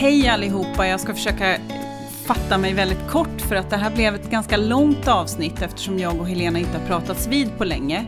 [0.00, 1.58] Hej allihopa, jag ska försöka
[2.26, 6.20] fatta mig väldigt kort för att det här blev ett ganska långt avsnitt eftersom jag
[6.20, 8.06] och Helena inte har pratats vid på länge.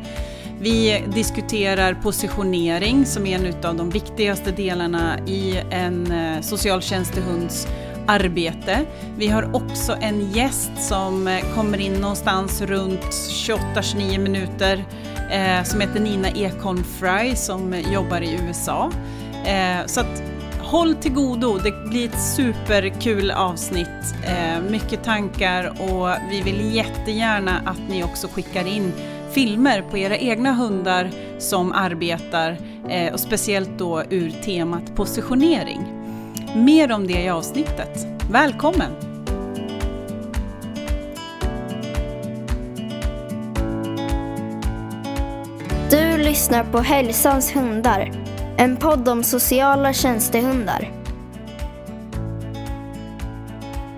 [0.61, 7.69] Vi diskuterar positionering som är en av de viktigaste delarna i en eh, socialtjänstehunds
[8.07, 8.79] arbete.
[9.17, 13.05] Vi har också en gäst som eh, kommer in någonstans runt
[13.75, 14.85] 28-29 minuter
[15.31, 18.93] eh, som heter Nina Ekholm Fry som jobbar i USA.
[19.87, 20.30] Så att
[20.71, 27.63] håll till godo, det blir ett superkul avsnitt, eh, mycket tankar och vi vill jättegärna
[27.67, 28.93] att ni också skickar in
[29.33, 32.57] filmer på era egna hundar som arbetar
[32.89, 35.81] eh, och speciellt då ur temat positionering.
[36.57, 38.07] Mer om det i avsnittet.
[38.31, 38.93] Välkommen!
[45.91, 48.30] Du lyssnar på Hälsans hundar,
[48.61, 50.91] en podd om sociala tjänstehundar.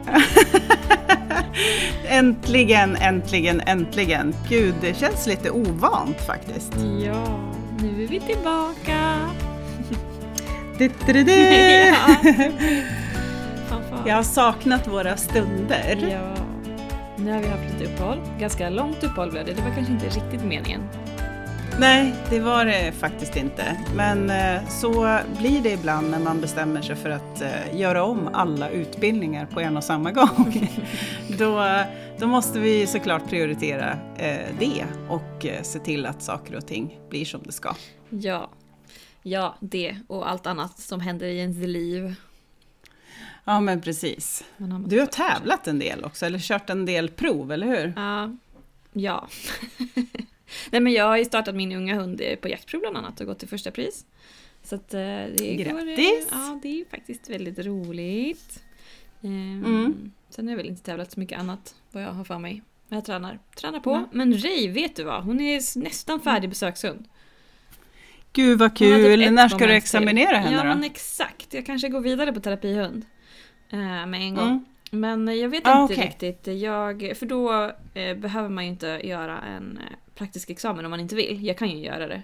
[2.08, 4.34] äntligen, äntligen, äntligen!
[4.48, 6.72] Gud, det känns lite ovant faktiskt.
[7.04, 9.18] Ja, nu är vi tillbaka.
[10.78, 10.88] Ja.
[13.68, 14.02] Fan, fan.
[14.06, 16.08] Jag har saknat våra stunder.
[16.10, 16.44] Ja.
[17.16, 18.18] Nu har vi haft lite uppehåll.
[18.40, 19.52] Ganska långt uppehåll blev det.
[19.52, 20.80] Det var kanske inte riktigt meningen.
[21.78, 23.84] Nej, det var det faktiskt inte.
[23.96, 28.28] Men eh, så blir det ibland när man bestämmer sig för att eh, göra om
[28.32, 30.70] alla utbildningar på en och samma gång.
[31.38, 31.82] då,
[32.18, 37.24] då måste vi såklart prioritera eh, det och se till att saker och ting blir
[37.24, 37.74] som det ska.
[38.08, 38.50] Ja.
[39.22, 42.14] Ja, det och allt annat som händer i ens liv.
[43.44, 44.44] Ja, men precis.
[44.86, 47.92] Du har tävlat en del också, eller kört en del prov, eller hur?
[48.92, 49.28] Ja.
[50.70, 53.38] Nej men jag har ju startat min unga hund på jaktprov bland annat och gått
[53.38, 54.06] till första pris.
[54.62, 55.86] Så att eh, det går...
[55.86, 56.28] Grattis!
[56.30, 58.62] Ja, det är faktiskt väldigt roligt.
[59.22, 60.12] Ehm, Mm.
[60.30, 62.62] Sen har jag väl inte tävlat så mycket annat vad jag har för mig.
[62.88, 63.90] Men jag tränar, tränar på.
[63.90, 64.08] Ja.
[64.12, 65.24] Men Ray, vet du vad?
[65.24, 67.04] Hon är nästan färdig besökshund.
[68.32, 69.22] Gud vad typ kul!
[69.22, 70.68] ett När ska du examinera henne Ja då?
[70.68, 73.04] men exakt, jag kanske går vidare på terapihund.
[73.70, 74.48] Eh, med en gång.
[74.48, 74.64] Mm.
[74.90, 76.06] Men jag vet Ah, inte okej.
[76.06, 76.60] riktigt.
[76.60, 81.00] Jag, för då eh, behöver man ju inte göra en eh, praktisk examen om man
[81.00, 81.46] inte vill.
[81.46, 82.22] Jag kan ju göra det.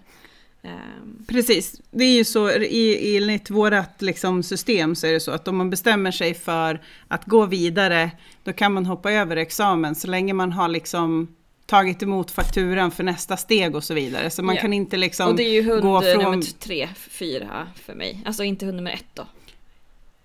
[0.62, 5.30] Ehm, Precis, det är ju så i, enligt vårt liksom system så är det så
[5.30, 8.10] att om man bestämmer sig för att gå vidare
[8.44, 11.34] då kan man hoppa över examen så länge man har liksom
[11.66, 14.30] tagit emot fakturan för nästa steg och så vidare.
[14.30, 14.60] Så man Ja.
[14.60, 16.22] kan inte liksom och det är ju hund gå från...
[16.22, 18.22] nummer tre, fyra för mig.
[18.26, 19.26] Alltså inte hund nummer ett då.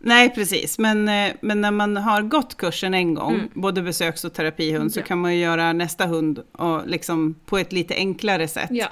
[0.05, 0.79] Nej, precis.
[0.79, 3.49] Men, eh, men när man har gått kursen en gång, Mm.
[3.53, 5.03] både besöks och terapihund, så Ja.
[5.03, 8.69] kan man ju göra nästa hund och liksom på ett lite enklare sätt.
[8.71, 8.87] Ja,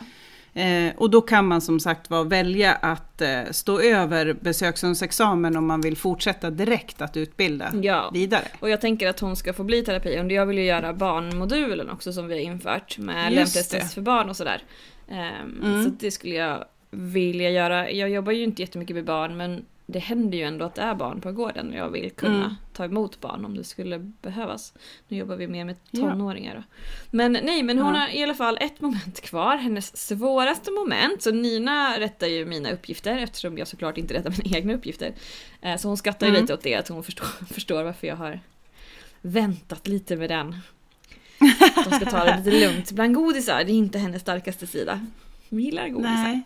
[0.54, 5.66] Eh, och då kan man som sagt var välja att eh, stå över besökshundsexamen om
[5.68, 8.10] man vill fortsätta direkt att utbilda ja.
[8.14, 8.44] vidare.
[8.60, 10.32] Och jag tänker att hon ska få bli terapihund.
[10.32, 14.36] Jag vill ju göra barnmodulen också som vi har infört med lämplighetstest för barn och
[14.38, 14.64] sådär.
[15.10, 15.84] Ehm, Mm.
[15.84, 17.92] Så det skulle jag vilja göra.
[17.92, 20.96] Jag jobbar ju inte jättemycket med barn men det händer ju ändå att det är
[20.96, 22.56] barn på gården och jag vill kunna Mm.
[22.74, 24.74] ta emot barn om det skulle behövas.
[25.08, 26.64] Nu jobbar vi mer med tonåringar då.
[27.12, 28.00] Men nej, men hon Ja.
[28.02, 31.22] har i alla fall ett moment kvar, hennes svåraste moment.
[31.22, 35.14] Så Nina rättar ju mina uppgifter eftersom jag såklart inte rättar mina egna uppgifter.
[35.62, 36.42] Eh, Så hon skrattar ju Mm.
[36.42, 38.40] lite åt det, att hon förstår, förstår varför jag har
[39.22, 40.56] väntat lite med den.
[41.90, 42.92] De ska ta det lite lugnt.
[42.92, 45.06] Bland godisar, det är inte hennes starkaste sida.
[45.50, 46.12] Hon gillar godisar.
[46.24, 46.42] Nej.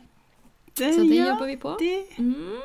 [0.78, 1.78] Det, Så det ja, jobbar vi på.
[1.80, 2.06] det.
[2.18, 2.60] Mm.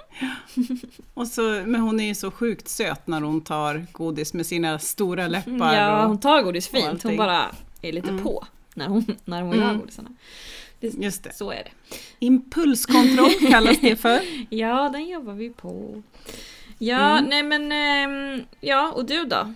[1.14, 4.78] Och så, men hon är ju så sjukt söt när hon tar godis med sina
[4.78, 5.74] stora läppar.
[5.76, 7.02] Ja, och, hon tar godis fint.
[7.02, 7.46] Hon bara
[7.82, 8.22] är lite Mm.
[8.24, 8.44] på
[8.74, 9.78] när hon, när hon Mm.
[9.78, 10.08] godisarna.
[10.80, 11.34] just det.
[11.34, 11.70] Så är det.
[12.18, 14.20] Impulskontroll kallas det för.
[14.54, 16.02] Ja, den jobbar vi på.
[16.78, 17.24] Ja, Mm.
[17.30, 17.72] nej men...
[17.72, 19.54] ehm, ja, och du då?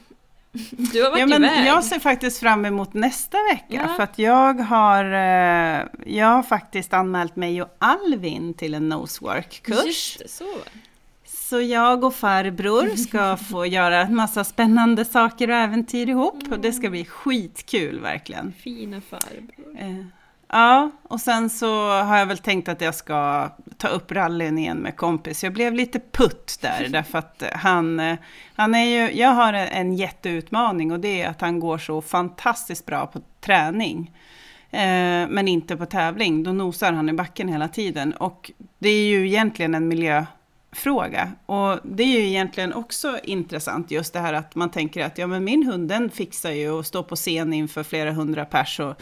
[0.92, 1.66] Du har varit Ja, men iväg.
[1.66, 3.94] jag ser faktiskt fram emot nästa vecka Ja.
[3.96, 9.84] för att jag har, eh, jag har faktiskt anmält mig och Alvin till en nosework-kurs.
[9.86, 10.44] Just det, så.
[11.26, 16.58] Så jag och farbror ska få göra en massa spännande saker och äventyr ihop och
[16.58, 18.52] det ska bli skitkul verkligen.
[18.58, 19.78] Fina farbror.
[19.78, 20.04] Eh,
[20.56, 24.76] Ja, och sen så har jag väl tänkt att jag ska ta upp rallyn igen
[24.78, 25.44] med kompis.
[25.44, 28.16] Jag blev lite putt där, därför att han,
[28.54, 32.86] han är ju, jag har en- jätteutmaning och det är att han går så fantastiskt
[32.86, 34.10] bra på träning.
[34.70, 38.12] Eh, men inte på tävling, då nosar han i backen hela tiden.
[38.12, 39.88] Och det är ju egentligen en
[40.74, 41.32] fråga.
[41.46, 45.26] Och det är ju egentligen också intressant just det här att man tänker att ja
[45.26, 48.94] men min hund den fixar ju att stå på scen inför flera hundra pers och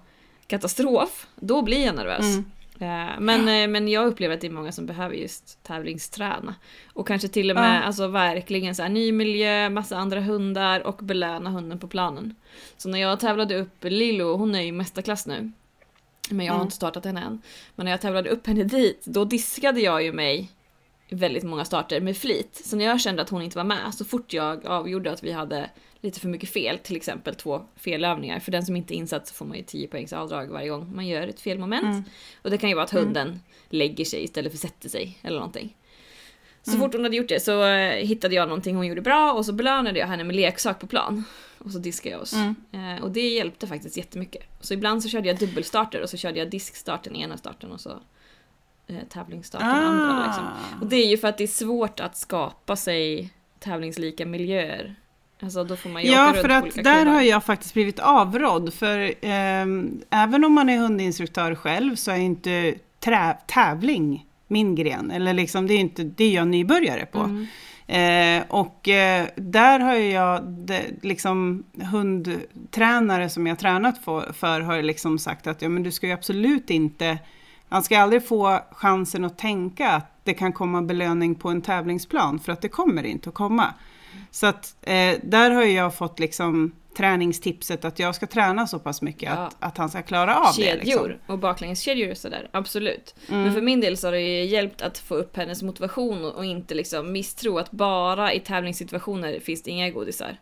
[0.48, 2.26] katastrof, då blir jag nervös.
[2.34, 2.46] Mm.
[2.82, 6.56] Eh, Men, eh, men jag upplever att det är många som behöver just tävlingsträna.
[6.94, 7.84] Och kanske till och med Ja.
[7.84, 12.36] alltså, verkligen så här, ny miljö, massa andra hundar och belöna hunden på planen.
[12.78, 15.52] Så när jag tävlade upp Lilo, hon är ju mästarklass nu.
[16.30, 16.66] Men jag har Mm.
[16.66, 17.42] inte startat henne än.
[17.76, 20.52] Men när jag tävlade upp henne dit, då diskade jag ju mig
[21.10, 22.62] väldigt många starter med flit.
[22.66, 25.32] Så när jag kände att hon inte var med, så fort jag avgjorde att vi
[25.32, 25.70] hade
[26.02, 28.40] lite för mycket fel, till exempel två felövningar.
[28.40, 30.96] För den som inte är insatt så får man ju 10 poängs avdrag varje gång
[30.96, 31.84] man gör ett felmoment.
[31.84, 32.04] Mm.
[32.42, 33.04] Och det kan ju vara att Mm.
[33.06, 35.76] hunden lägger sig istället för sätter sig eller någonting.
[36.62, 36.82] Så Mm.
[36.82, 39.54] fort hon hade gjort det så eh, hittade jag någonting hon gjorde bra och så
[39.54, 41.24] belönade jag henne med leksak på plan.
[41.58, 42.34] Och så diskade jag oss.
[42.34, 42.56] Mm.
[42.98, 44.44] Eh, och det hjälpte faktiskt jättemycket.
[44.62, 47.82] Så ibland så körde jag dubbelstarter och så körde jag diskstarten i ena starten och
[47.82, 47.90] så
[48.88, 50.26] eh, tävlingsstarten i andra.
[50.28, 50.46] Liksom.
[50.82, 53.30] Och det är ju för att det är svårt att skapa sig
[53.60, 54.96] tävlingslika miljöer.
[55.42, 57.06] Alltså då får man ju Ja, åka för att där klubbar.
[57.06, 58.74] har jag faktiskt blivit avrådd.
[58.74, 62.76] För ehm, även om man är hundinstruktör själv så är inte
[63.48, 65.12] tävling min gren.
[65.12, 67.20] Eller liksom, det är inte det är jag nybörjare på.
[67.20, 67.48] Mm.
[67.88, 74.82] Eh, och eh, där har jag, det, liksom hundtränare som jag tränat för, för har
[74.82, 77.18] liksom sagt att ja, men du ska ju absolut inte,
[77.70, 82.40] man ska aldrig få chansen att tänka att det kan komma belöning på en tävlingsplan,
[82.40, 83.74] för att det kommer inte att komma.
[84.32, 89.02] Så att eh, där har jag fått liksom träningstipset att jag ska träna så pass
[89.02, 89.32] mycket Ja.
[89.32, 90.62] att, att han ska klara av det.
[90.64, 91.34] Kedjor Liksom.
[91.34, 93.16] och baklängeskedjor och sådär, absolut.
[93.30, 93.44] Mm.
[93.44, 96.36] Men för min del så har det ju hjälpt att få upp hennes motivation och
[96.36, 100.38] och inte liksom misstro att bara i tävlingssituationer finns det inga godisar.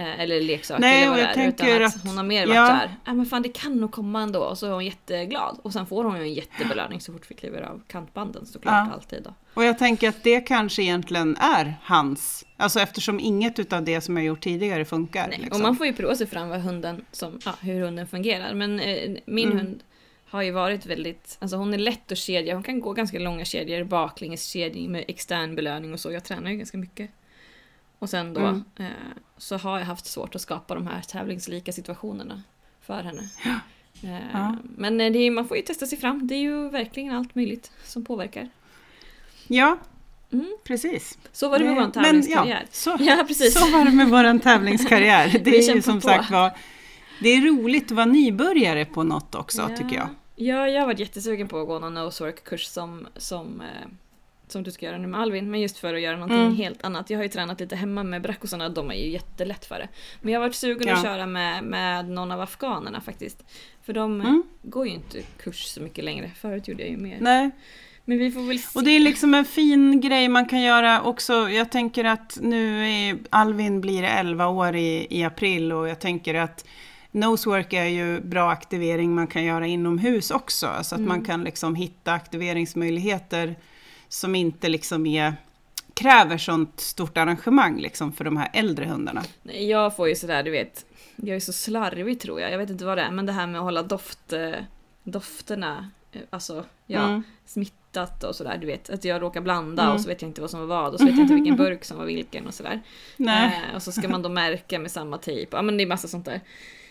[0.00, 1.48] Eh, eller leksaker Nej, eller vad det är.
[1.48, 2.66] Utan att att- hon har mer varit ja.
[2.66, 4.40] såhär, ja men fan det kan nog komma ändå.
[4.40, 5.58] Och så är hon jätteglad.
[5.62, 8.92] Och sen får hon ju en jättebelöning så fort vi kliver av kantbanden såklart Ja.
[8.94, 9.34] alltid då.
[9.54, 14.16] Och jag tänker att det kanske egentligen är hans, alltså eftersom inget utav det som
[14.16, 15.28] jag gjort tidigare funkar.
[15.28, 15.56] Nej, liksom.
[15.56, 18.54] Och man får ju prova sig fram vad hunden som, ja, hur hunden fungerar.
[18.54, 19.58] Men eh, min Mm.
[19.58, 19.82] hund
[20.30, 23.44] har ju varit väldigt, alltså hon är lätt att kedja, hon kan gå ganska långa
[23.44, 26.12] kedjor, baklängeskedjning med extern belöning och så.
[26.12, 27.10] Jag tränar ju ganska mycket.
[28.00, 28.62] Och sen då Mm.
[28.76, 28.86] eh,
[29.38, 32.42] så har jag haft svårt att skapa de här tävlingslika situationerna
[32.82, 33.28] för henne.
[34.02, 34.56] Eh, Ja.
[34.76, 37.34] Men eh, det är, man får ju testa sig fram, det är ju verkligen allt
[37.34, 38.48] möjligt som påverkar.
[39.46, 39.78] Ja,
[40.32, 40.46] Mm.
[40.64, 41.18] precis.
[41.32, 42.60] Så var det med vår Men, tävlingskarriär.
[42.60, 43.54] ja, så, Ja, precis.
[43.60, 45.38] så var det med vår tävlingskarriär.
[45.44, 46.08] Det är ju som på.
[46.08, 46.50] sagt var,
[47.22, 50.08] det är roligt att vara nybörjare på något också tycker jag.
[50.36, 53.88] Ja, jag har varit jättesugen på att gå någon nosework-kurs som, som, eh,
[54.52, 55.50] som du ska göra nu med Alvin.
[55.50, 56.56] Men just för att göra någonting Mm.
[56.56, 57.10] helt annat.
[57.10, 59.88] Jag har ju tränat lite hemma med brackosarna, de är ju jättelätt för det.
[60.20, 60.94] Men jag har varit sugen Ja.
[60.94, 63.44] att köra med, med någon av afghanerna faktiskt.
[63.82, 64.42] För de Mm.
[64.62, 66.30] går ju inte kurs så mycket längre.
[66.40, 67.16] Förut gjorde jag ju mer.
[67.20, 67.50] Nej.
[68.04, 68.78] Men vi får väl se.
[68.78, 71.48] Och det är liksom en fin grej man kan göra också.
[71.50, 76.34] Jag tänker att nu är Alvin blir 11 år i, i april och jag tänker
[76.34, 76.64] att
[77.12, 80.66] Nosework är ju bra aktivering man kan göra inomhus också.
[80.82, 81.08] Så att Mm.
[81.08, 83.56] man kan liksom hitta aktiveringsmöjligheter
[84.10, 85.34] som inte liksom är,
[85.94, 89.22] kräver sånt stort arrangemang liksom för de här äldre hundarna.
[89.42, 90.86] Jag får ju sådär, du vet.
[91.16, 92.52] Jag är så slarvig tror jag.
[92.52, 93.10] Jag vet inte vad det är.
[93.10, 94.50] Men det här med att hålla doft, eh,
[95.04, 97.22] dofterna, eh, alltså ja, Mm.
[97.46, 98.58] smittat och sådär.
[98.60, 99.94] Du vet, att jag råkar blanda Mm.
[99.94, 101.56] och så vet jag inte vad som var vad och så vet jag inte vilken
[101.56, 102.80] burk som var vilken och sådär.
[103.16, 103.60] Nej.
[103.70, 105.56] Eh, och så ska man då märka med samma tejp.
[105.56, 106.40] Ja men det är massa sånt där.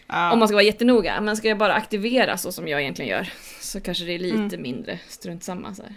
[0.07, 0.31] Ja.
[0.33, 1.21] Om man ska vara jättenoga.
[1.21, 4.37] Men ska jag bara aktivera så som jag egentligen gör så kanske det är lite
[4.37, 4.61] Mm.
[4.61, 5.75] mindre strunt samma.
[5.75, 5.93] Så här.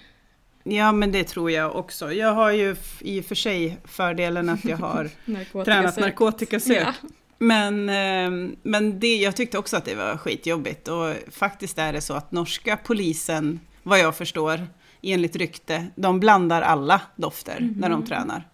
[0.62, 2.12] Ja men det tror jag också.
[2.12, 5.10] Jag har ju i och för sig fördelen att jag har
[5.64, 6.04] tränat sök.
[6.04, 6.82] narkotikasök.
[6.86, 6.92] Ja.
[7.38, 12.00] Men, eh, men det, jag tyckte också att det var skitjobbigt och faktiskt är det
[12.00, 14.66] så att norska polisen, vad jag förstår,
[15.02, 18.06] enligt rykte, de blandar alla dofter när de Mhm.
[18.08, 18.48] tränar.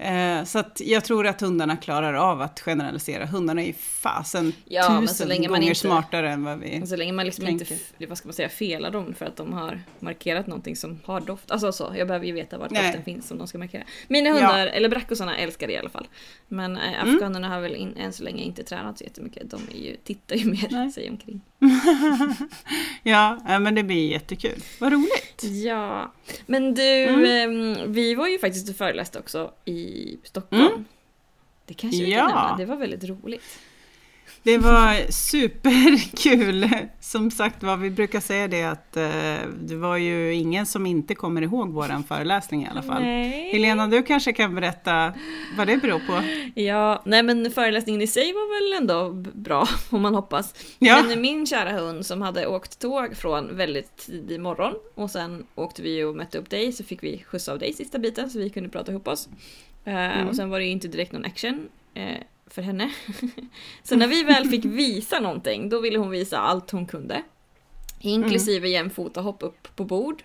[0.00, 3.26] Eh, så att jag tror att hundarna klarar av att generalisera.
[3.26, 6.86] Hundarna är ju fasen Ja, tusen länge man gånger inte- smartare än vad vi...
[6.86, 7.84] Så länge man liksom inte, tänker.
[7.98, 11.20] f- vad ska man säga, felar dem för att de har markerat någonting som har
[11.20, 11.50] doft.
[11.50, 12.68] Alltså så, jag behöver ju veta Nej.
[12.82, 13.82] doften finns som de ska markera.
[14.08, 16.08] Mina hundar, eller brackosarna, älskar det i alla fall.
[16.48, 17.14] Men eh, Mm.
[17.14, 19.50] afghanerna har väl in, än så länge inte tränat så jättemycket.
[19.50, 20.92] De ju, tittar ju mer Nej.
[20.92, 21.40] sig omkring.
[23.02, 24.60] ja, ja, men det blir jättekul.
[24.80, 25.42] Vad roligt!
[25.64, 26.12] Ja,
[26.46, 27.24] men du, Mm.
[27.24, 29.89] ehm, vi var ju faktiskt och föreläste också i
[30.24, 30.66] Stockholm.
[30.66, 30.84] Mm.
[31.66, 32.18] Det kanske vi Ja.
[32.18, 33.42] kan nämna, det var väldigt roligt.
[34.42, 36.68] Det var superkul!
[37.00, 41.14] Som sagt vad vi brukar säga det att eh, det var ju ingen som inte
[41.14, 43.02] kommer ihåg våran föreläsning i alla fall.
[43.02, 43.52] Nej.
[43.52, 45.12] Helena, du kanske kan berätta
[45.56, 46.22] vad det beror på?
[46.60, 50.54] Ja, nej men föreläsningen i sig var väl ändå bra, om man hoppas.
[50.78, 51.02] Ja.
[51.08, 55.82] Men min kära hund som hade åkt tåg från väldigt tidig morgon och sen åkte
[55.82, 58.50] vi och mötte upp dig så fick vi skjuts av dig sista biten så vi
[58.50, 59.28] kunde prata ihop oss.
[59.94, 62.90] Eh, Och sen var det ju inte direkt någon action eh, för henne.
[63.82, 67.22] så när vi väl fick visa någonting, då ville hon visa allt hon kunde.
[68.00, 70.22] Inklusive jämfota hopp upp på bord.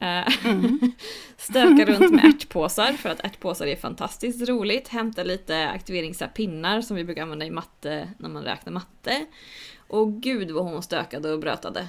[0.00, 0.28] Eh,
[1.36, 4.88] Stöka runt med ärtpåsar för att ärtpåsar är fantastiskt roligt.
[4.88, 9.26] Hämta lite aktiveringspinnar som vi brukar använda i matte när man räknar matte.
[9.88, 11.88] Och gud vad hon stökade och brötade.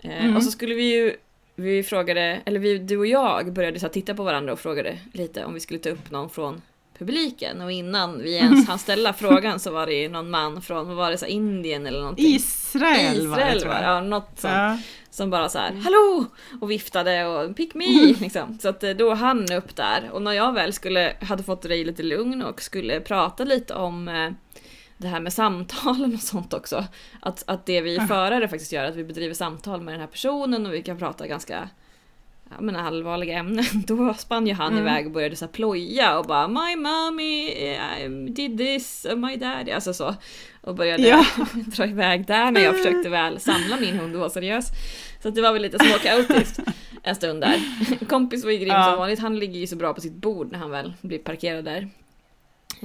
[0.00, 1.16] Eh, Och så skulle vi ju
[1.56, 5.44] vi frågade, eller vi, du och jag började så titta på varandra och frågade lite
[5.44, 6.62] om vi skulle ta upp någon från
[6.98, 11.10] publiken och innan vi ens hann ställa frågan så var det någon man från, var
[11.10, 12.26] det, så Indien eller någonting?
[12.26, 13.82] Israel, var det Israel tror jag.
[13.82, 14.54] Ja, något sånt.
[14.54, 14.78] Ja.
[15.10, 16.26] Som bara så här, hallå!
[16.60, 18.14] Och viftade och pick me!
[18.20, 18.58] Liksom.
[18.58, 20.10] Så att eh, då hann upp där.
[20.12, 24.08] Och när jag väl skulle, hade fått dig lite lugn och skulle prata lite om
[24.08, 24.30] eh,
[25.04, 26.84] det här med samtalen och sånt också.
[27.20, 30.66] Att, att det vi förare faktiskt gör, att vi bedriver samtal med den här personen
[30.66, 31.68] och vi kan prata ganska
[32.50, 33.64] ja, men allvarliga ämnen.
[33.86, 37.50] Då spann ju han iväg och började så ploja och bara My mommy
[38.28, 40.14] did this, uh, my daddy, alltså så.
[40.60, 41.24] Och började Ja.
[41.54, 44.68] dra iväg där när jag försökte väl samla min hund och vara seriös.
[45.22, 46.60] Så det var väl lite småkaotiskt
[47.02, 47.60] en stund där.
[48.08, 48.84] Kompis var ju grym Ja.
[48.84, 51.64] som vanligt, han ligger ju så bra på sitt bord när han väl blir parkerad
[51.64, 51.88] där.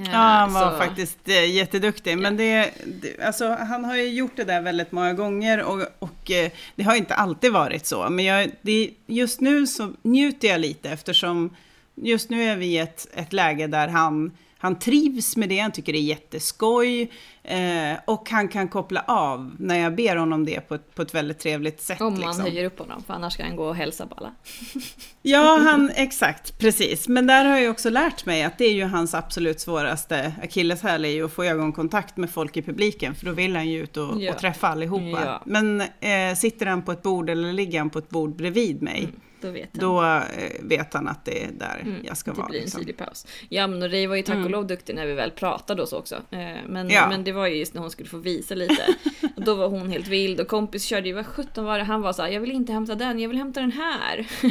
[0.00, 2.18] Eh, Ja, han var så- faktiskt eh, jätteduktig.
[2.18, 6.30] Men det, det, alltså, han har ju gjort det där väldigt många gånger och, och
[6.30, 8.08] eh, det har inte alltid varit så.
[8.10, 11.56] Men jag, det, just nu så njuter jag lite eftersom
[11.94, 15.72] just nu är vi i ett, ett läge där han, han trivs med det, han
[15.72, 17.10] tycker det är jätteskoj
[17.42, 21.14] eh, och han kan koppla av när jag ber honom det på ett, på ett
[21.14, 22.00] väldigt trevligt sätt.
[22.00, 22.40] Om man liksom.
[22.44, 24.32] höjer upp honom, för annars ska han gå och hälsa på alla.
[25.22, 27.08] Ja, han, exakt, precis.
[27.08, 31.04] Men där har jag också lärt mig att det är ju hans absolut svåraste akilleshäl
[31.04, 33.96] är ju att få ögonkontakt med folk i publiken, för då vill han ju ut
[33.96, 34.32] och, Ja.
[34.32, 35.22] och träffa allihopa.
[35.24, 35.42] Ja.
[35.46, 39.08] Men eh, sitter han på ett bord eller ligger han på ett bord bredvid mig,
[39.40, 39.80] Då vet han.
[39.80, 40.22] då eh,
[40.62, 42.48] vet han att det är där jag ska det vara.
[42.48, 42.80] blir en Liksom.
[42.80, 43.26] tidig paus.
[43.48, 45.98] Ja men Ray var ju tack och lov duktig när vi väl pratade och så
[45.98, 46.14] också.
[46.30, 47.08] Eh, Men, Ja.
[47.08, 48.82] men det var ju just när hon skulle få visa lite.
[49.36, 51.84] Och då var hon helt vild och kompis körde ju, vad sjutton var det?
[51.84, 54.26] Han var så här, jag vill inte hämta den, jag vill hämta den här.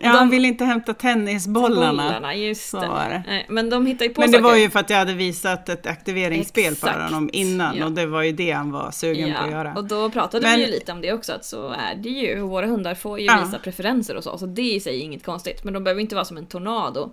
[0.00, 2.02] Ja, han vill inte hämta tennisbollarna.
[2.02, 2.88] Bollarna, just Så det.
[2.88, 3.46] var det.
[3.48, 4.50] Men de hittar ju på Men det saker.
[4.50, 6.98] var ju för att jag hade visat ett aktiveringsspel Exakt.
[7.12, 7.84] honom innan Ja.
[7.86, 9.74] och det var ju det han var sugen på att Ja, göra.
[9.74, 12.40] och då pratade Men- vi ju lite om det också, att så är det ju.
[12.40, 13.42] Våra hundar får ju Ja.
[13.44, 15.64] visa preferenser och så, så det i sig är inget konstigt.
[15.64, 17.12] Men de behöver inte vara som en tornado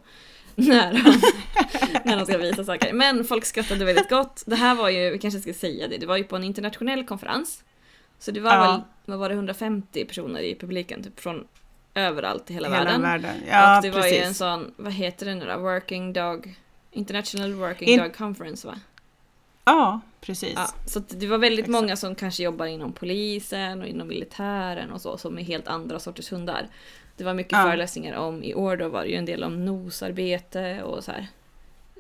[0.68, 1.22] när de,
[2.10, 2.94] när de ska visa saker.
[2.94, 4.44] Men folk skrattade väldigt gott.
[4.46, 7.06] Det här var ju, vi kanske ska säga det, det var ju på en internationell
[7.06, 7.64] konferens.
[8.20, 8.72] Så det var Ja.
[8.72, 11.48] väl, vad var det, 150 personer i publiken, typ från
[11.94, 13.02] överallt i hela, Hela världen.
[13.02, 13.36] världen.
[13.50, 14.18] Ja, och det var precis.
[14.20, 16.56] ju en sån, vad heter det nu då, Working Dog,
[16.92, 18.80] International Working In- Dog Conference va?
[19.66, 20.54] Ja, precis.
[20.56, 21.82] Ja, så det var väldigt Exakt.
[21.82, 26.00] många som kanske jobbar inom polisen och inom militären och så, som är helt andra
[26.00, 26.68] sorters hundar.
[27.20, 27.64] Det var mycket Ja.
[27.64, 31.28] föreläsningar om, i år då var det ju en del om nosarbete och så här.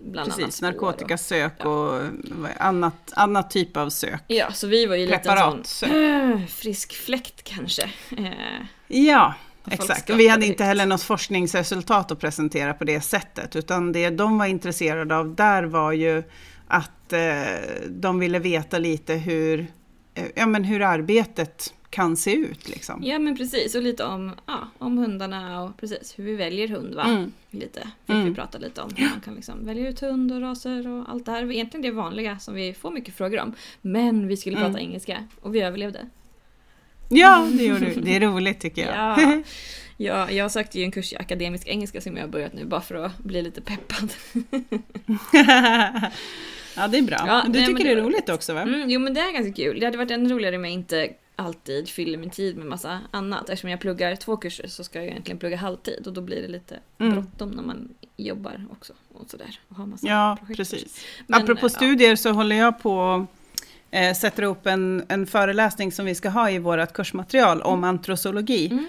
[0.01, 1.65] Bland annat Precis, och- narkotikasök Ja.
[1.69, 4.21] och vad- annat, annat typ av sök.
[4.27, 7.83] Ja, så vi var ju lite en sån äh, frisk fläkt kanske.
[8.17, 9.33] Eh, Ja,
[9.71, 10.09] exakt.
[10.09, 14.38] Och vi hade inte heller något forskningsresultat att presentera på det sättet, utan det de
[14.38, 16.23] var intresserade av där var ju
[16.67, 17.43] att eh,
[17.89, 19.67] de ville veta lite hur,
[20.13, 22.69] eh, ja, men hur arbetet kan se ut.
[22.69, 23.03] Liksom.
[23.03, 26.96] ja men precis, och lite om, ja, om hundarna och precis hur vi väljer hund
[26.96, 27.03] va.
[27.03, 27.31] Mm.
[27.51, 27.79] Lite.
[28.05, 28.25] Fick Mm.
[28.29, 31.25] vi prata lite om hur man kan liksom välja ut hund och raser och allt
[31.25, 31.51] det här.
[31.51, 33.53] Egentligen det vanliga som vi får mycket frågor om.
[33.81, 34.67] Men vi skulle Mm.
[34.72, 36.05] prata engelska och vi överlevde.
[37.10, 38.01] Ja, det gjorde du.
[38.01, 38.96] Det är roligt tycker jag.
[39.22, 39.41] Ja.
[40.01, 42.81] Ja, jag sökte ju en kurs i akademisk engelska som jag har börjat nu bara
[42.81, 44.13] för att bli lite peppad.
[46.75, 47.17] ja, det är bra.
[47.27, 48.62] Ja, du nej, tycker det är roligt också va?
[48.62, 49.79] Mm, jo men det är ganska kul.
[49.79, 53.50] Det hade varit ännu roligare om jag inte alltid fyller min tid med massa annat.
[53.50, 56.48] Eftersom jag pluggar två kurser så ska jag egentligen plugga halvtid och då blir det
[56.48, 57.13] lite Mm.
[57.13, 58.93] bråttom när man jobbar också.
[59.13, 59.60] Och sådär.
[59.69, 60.58] Och har massa Ja, projekt.
[60.58, 61.05] precis.
[61.27, 63.25] Men, Apropå eh, studier så håller jag på
[63.91, 68.67] eh, sätter upp en, en föreläsning som vi ska ha i vårt kursmaterial om antrosologi.
[68.72, 68.86] Mm.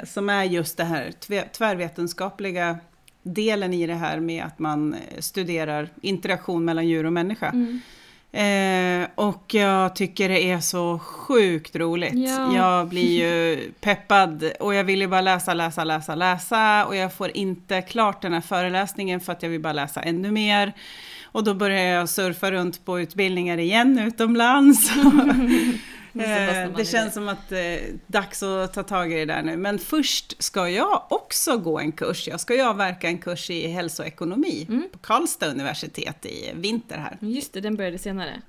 [0.00, 1.12] Eh, som är just det här
[1.52, 2.78] tvärvetenskapliga
[3.22, 7.48] delen i det här med att man eh, studerar interaktion mellan djur och människa.
[7.48, 7.80] Mm.
[8.34, 12.14] Eh, och jag tycker det är så sjukt roligt.
[12.14, 12.56] Ja.
[12.56, 17.12] Jag blir ju peppad och jag vill ju bara läsa, läsa, läsa, läsa och jag
[17.12, 20.72] får inte klart den här föreläsningen för att jag vill bara läsa ännu mer.
[21.24, 24.90] Och då började jag surfa runt på utbildningar igen utomlands.
[26.14, 29.56] Eh, det känns som att det eh, dags att ta tag i det där nu.
[29.56, 32.28] Men först ska jag också gå en kurs.
[32.28, 34.88] Jag ska ju avverka en kurs i hälsoekonomi mm.
[34.92, 37.18] på Karlstad universitet i vinter här.
[37.20, 38.42] Just det, den började senare.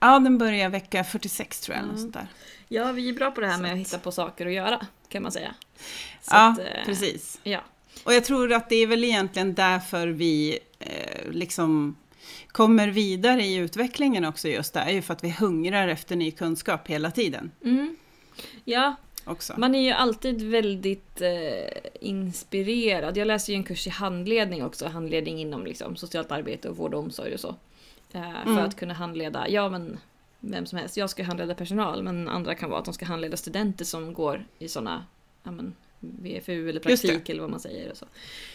[0.00, 1.84] Ja, den börjar vecka 46 tror jag.
[1.84, 1.98] Mm.
[1.98, 2.26] Sånt där.
[2.68, 5.22] Ja, vi är bra på det här med att hitta på saker att göra, kan
[5.22, 5.54] man säga.
[6.22, 7.38] Så ja, att, eh, precis.
[7.42, 7.60] Ja.
[8.04, 11.96] Och jag tror att det är väl egentligen därför vi eh, liksom
[12.56, 16.30] kommer vidare i utvecklingen också just där, är ju för att vi hungrar efter ny
[16.30, 17.50] kunskap hela tiden.
[17.64, 17.96] Mm.
[18.64, 19.54] Ja, också.
[19.56, 23.16] man är ju alltid väldigt eh, inspirerad.
[23.16, 26.94] Jag läser ju en kurs i handledning också, handledning inom liksom, socialt arbete och vård
[26.94, 27.54] och omsorg och så.
[28.12, 28.64] Eh, för mm.
[28.64, 29.98] att kunna handleda, ja men
[30.40, 30.96] vem som helst.
[30.96, 34.46] Jag ska handleda personal men andra kan vara att de ska handleda studenter som går
[34.58, 35.04] i sådana
[35.42, 37.90] ja, men, VFU eller praktik eller vad man säger.
[37.90, 38.06] Och så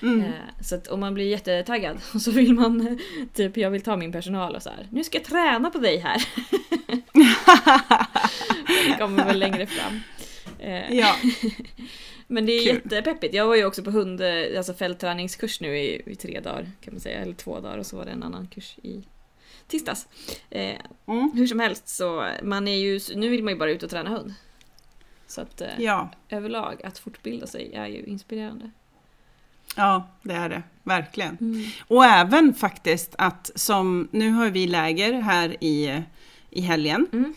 [0.02, 0.24] mm.
[0.24, 0.32] eh,
[0.62, 3.00] så att om man blir jättetaggad och så vill man
[3.34, 4.88] typ jag vill ta min personal och så här.
[4.92, 6.28] Nu ska jag träna på dig här.
[8.90, 10.00] det kommer väl längre fram.
[10.60, 11.16] Eh, ja.
[12.28, 12.82] Men det är Kul.
[12.84, 13.34] jättepeppigt.
[13.34, 14.22] Jag var ju också på hund,
[14.58, 17.98] alltså fältträningskurs nu i, i, tre dagar kan man säga, eller två dagar och så
[17.98, 19.04] var det en annan kurs i
[19.68, 20.08] tisdags.
[20.50, 20.76] Eh,
[21.08, 21.32] mm.
[21.36, 24.10] Hur som helst så man är ju, nu vill man ju bara ut och träna
[24.10, 24.34] hund.
[25.32, 26.10] Så att eh, ja.
[26.30, 28.72] överlag, att fortbilda sig är ju inspirerande.
[29.76, 30.64] Ja, det är det.
[30.84, 31.38] Verkligen.
[31.42, 31.64] Mm.
[31.88, 36.04] Och även faktiskt att som, nu har vi läger här i,
[36.50, 37.08] i helgen.
[37.14, 37.34] Mm.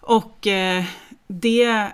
[0.00, 0.84] Och eh,
[1.26, 1.90] det,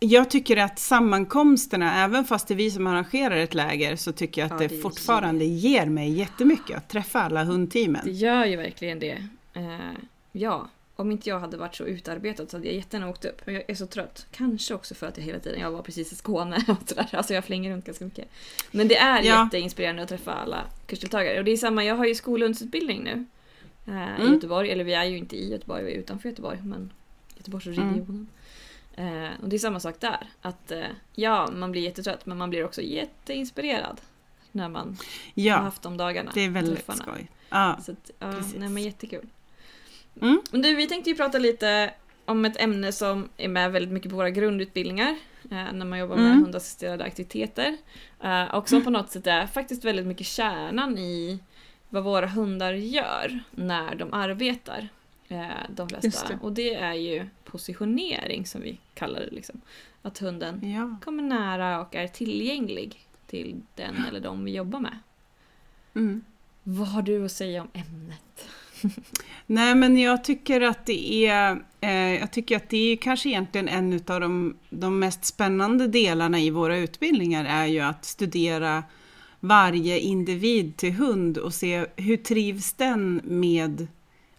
[0.00, 4.40] jag tycker att sammankomsterna, även fast det är vi som arrangerar ett läger, så tycker
[4.40, 5.80] jag att ja, det, det, fortfarande ger...
[5.80, 8.02] ger mig jättemycket att träffa alla hundteamen.
[8.04, 9.26] Det gör ju verkligen det.
[9.54, 9.92] Eh,
[10.32, 10.68] ja,
[11.00, 13.42] om inte jag hade varit så utarbetad så hade jag jättegärna åkt upp.
[13.44, 14.26] Men jag är så trött.
[14.30, 17.08] Kanske också för att jag hela tiden, jag var precis i Skåne och sådär.
[17.12, 18.28] Alltså jag flänger runt ganska mycket.
[18.70, 19.44] Men det är ja.
[19.44, 21.38] jätteinspirerande att träffa alla kursdeltagare.
[21.38, 23.24] Och det är samma, jag har ju skolhundsutbildning nu.
[23.86, 24.28] Eh, mm.
[24.28, 26.58] I Göteborg, eller vi är ju inte i Göteborg, vi är utanför Göteborg.
[26.62, 26.92] Men
[27.36, 28.28] Göteborgsregionen.
[28.96, 29.24] Mm.
[29.24, 30.28] Eh, och det är samma sak där.
[30.42, 30.84] Att eh,
[31.14, 34.00] ja, man blir jättetrött men man blir också jätteinspirerad.
[34.52, 34.96] När man
[35.34, 36.30] ja, har haft de dagarna.
[36.34, 37.02] det är väldigt tuffarna.
[37.02, 37.28] skoj.
[37.50, 39.26] Ja, så att, ja, nej, men jättekul.
[40.22, 40.42] Mm.
[40.50, 41.94] Du, vi tänkte ju prata lite
[42.24, 45.16] om ett ämne som är med väldigt mycket på våra grundutbildningar
[45.50, 46.42] eh, när man jobbar med mm.
[46.42, 47.76] hundassisterade aktiviteter.
[48.20, 51.40] Eh, och som på något sätt är faktiskt väldigt mycket kärnan i
[51.88, 54.88] vad våra hundar gör när de arbetar.
[55.28, 56.28] Eh, de flesta.
[56.28, 56.38] Det.
[56.42, 59.30] Och det är ju positionering som vi kallar det.
[59.30, 59.60] Liksom.
[60.02, 60.96] Att hunden ja.
[61.04, 64.98] kommer nära och är tillgänglig till den eller de vi jobbar med.
[65.94, 66.24] Mm.
[66.62, 68.48] Vad har du att säga om ämnet?
[69.46, 73.68] Nej men jag tycker att det är, eh, jag tycker att det är kanske egentligen
[73.68, 78.82] en av de, de mest spännande delarna i våra utbildningar är ju att studera
[79.40, 83.86] varje individ till hund och se hur trivs den med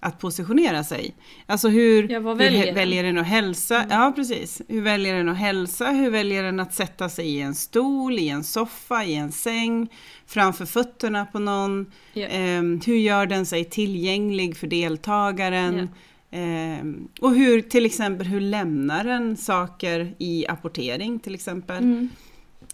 [0.04, 1.16] att positionera sig.
[1.46, 3.76] Alltså hur, ja, väljer, hur väljer den att hälsa?
[3.78, 3.90] Mm.
[3.90, 4.62] Ja, precis.
[4.68, 5.92] Hur väljer den att hälsa?
[5.92, 9.88] Hur väljer den att sätta sig i en stol, i en soffa, i en säng,
[10.26, 11.92] framför fötterna på någon?
[12.14, 12.28] Ja.
[12.28, 15.90] Eh, hur gör den sig tillgänglig för deltagaren?
[16.30, 16.40] Ja.
[16.40, 16.86] Eh,
[17.22, 21.84] och hur, till exempel, hur lämnar den saker i apportering till exempel?
[21.84, 22.10] Mm.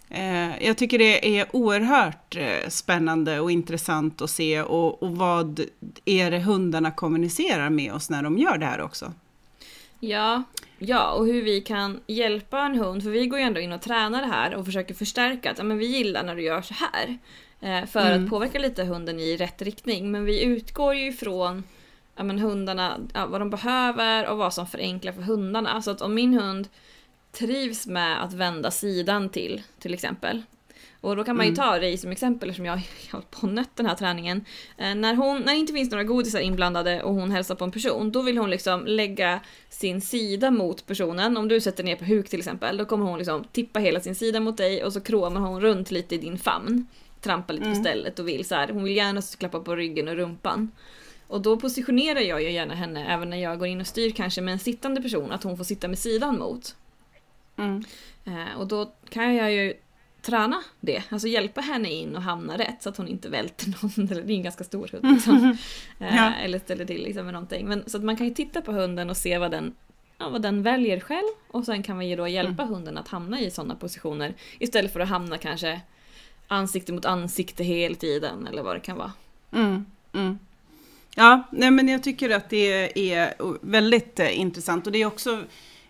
[0.09, 5.59] Eh, jag tycker det är oerhört eh, spännande och intressant att se och, och vad
[6.05, 9.13] är det hundarna kommunicerar med oss när de gör det här också.
[9.99, 10.43] Ja,
[10.77, 13.81] ja, och hur vi kan hjälpa en hund, för vi går ju ändå in och
[13.81, 16.73] tränar det här och försöker förstärka att ja, men vi gillar när du gör så
[16.73, 17.17] här.
[17.59, 18.23] Eh, för mm.
[18.23, 20.11] att påverka lite hunden i rätt riktning.
[20.11, 21.63] Men vi utgår ju ifrån
[22.15, 25.81] ja, men hundarna, ja, vad de behöver och vad som förenklar för hundarna.
[25.81, 26.67] Så att om min hund
[27.39, 30.43] trivs med att vända sidan till, till exempel.
[31.01, 31.55] Och då kan man ju mm.
[31.55, 34.45] ta Ray som exempel eftersom jag har hållit på nött den här träningen.
[34.77, 37.71] Eh, när, hon, när det inte finns några godisar inblandade och hon hälsar på en
[37.71, 41.37] person, då vill hon liksom lägga sin sida mot personen.
[41.37, 44.15] Om du sätter ner på huk till exempel, då kommer hon liksom tippa hela sin
[44.15, 46.87] sida mot dig och så kråmar hon runt lite i din famn.
[47.21, 47.77] Trampar lite mm.
[47.77, 48.67] på stället och vill så här.
[48.67, 50.71] hon vill gärna klappa på ryggen och rumpan.
[51.27, 54.41] Och då positionerar jag ju gärna henne även när jag går in och styr kanske
[54.41, 56.75] med en sittande person, att hon får sitta med sidan mot.
[57.57, 57.83] Mm.
[58.25, 59.73] Eh, och då kan jag ju
[60.21, 64.11] träna det, alltså hjälpa henne in och hamna rätt så att hon inte välter någon,
[64.11, 65.57] eller det är en ganska stor hund liksom.
[65.99, 66.33] eh, ja.
[66.33, 67.67] Eller ställer till liksom med någonting.
[67.67, 69.75] Men, så att man kan ju titta på hunden och se vad den,
[70.17, 72.73] ja, vad den väljer själv och sen kan man ju då hjälpa mm.
[72.73, 75.81] hunden att hamna i sådana positioner istället för att hamna kanske
[76.47, 79.11] ansikte mot ansikte hela tiden eller vad det kan vara.
[79.51, 79.85] Mm.
[80.13, 80.39] Mm.
[81.15, 85.43] Ja, nej men jag tycker att det är väldigt eh, intressant och det är också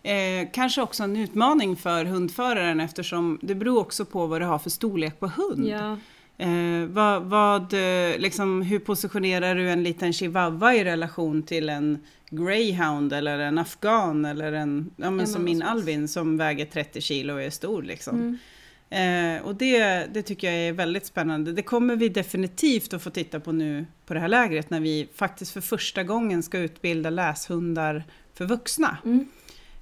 [0.08, 4.60] Eh, kanske också en utmaning för hundföraren eftersom det beror också på vad du har
[4.60, 5.68] för storlek på hund.
[5.68, 5.98] Ja.
[6.38, 12.04] Eh, vad, vad, eh, liksom, hur positionerar du en liten chihuahua i relation till en
[12.30, 15.62] greyhound eller en afghan eller en, ja men Ja, som min.
[15.62, 18.16] Alvin som väger 30 kilo och är stor liksom.
[18.16, 18.38] Mm.
[18.90, 21.52] Eh, och det, det tycker jag är väldigt spännande.
[21.52, 25.08] Det kommer vi definitivt att få titta på nu på det här lägret när vi
[25.16, 28.98] faktiskt för första gången ska utbilda läshundar för vuxna.
[29.06, 29.26] Mm.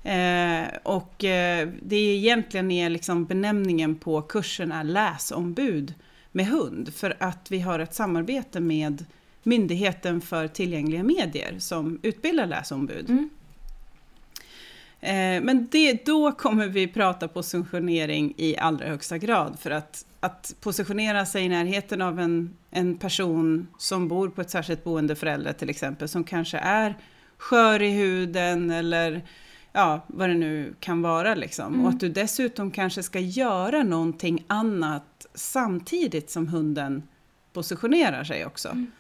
[0.06, 5.94] Eh, och eh, det är egentligen är liksom benämningen på kursen är läsombud
[6.32, 9.06] med hund för att vi har ett samarbete med
[9.48, 13.10] Myndigheten för tillgängliga medier som utbildar läsombud.
[13.10, 13.30] Mm.
[15.02, 20.56] Eh, men det, då kommer vi prata positionering i allra högsta grad för att, att
[20.62, 25.70] positionera sig i närheten av en, en person som bor på ett särskilt boendeförälder till
[25.70, 26.96] exempel som kanske är
[27.38, 29.22] skör i huden eller
[29.76, 31.74] ja, vad det nu kan vara liksom.
[31.74, 31.86] Mm.
[31.86, 37.04] Och att du dessutom kanske ska göra någonting annat samtidigt som hunden
[37.54, 38.70] positionerar sig också.
[38.70, 38.92] Mm.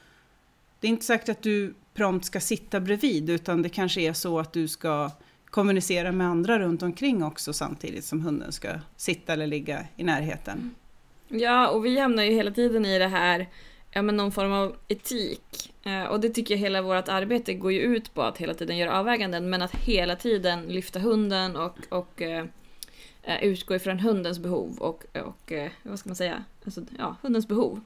[0.79, 4.39] Det är inte säkert att du prompt ska sitta bredvid utan det kanske är så
[4.39, 5.11] att du ska
[5.45, 10.75] kommunicera med andra runt omkring också samtidigt som hunden ska sitta eller ligga i närheten.
[11.27, 13.47] Ja, och vi hamnar ju hela tiden i det här,
[13.95, 15.73] ja men någon form av etik.
[15.84, 18.77] Eh, och det tycker jag hela vårt arbete går ju ut på, att hela tiden
[18.77, 22.45] göra avväganden, men att hela tiden lyfta hunden och, och eh,
[23.41, 27.81] utgå ifrån hundens behov och, och eh, vad ska man säga, alltså, ja, hundens behov.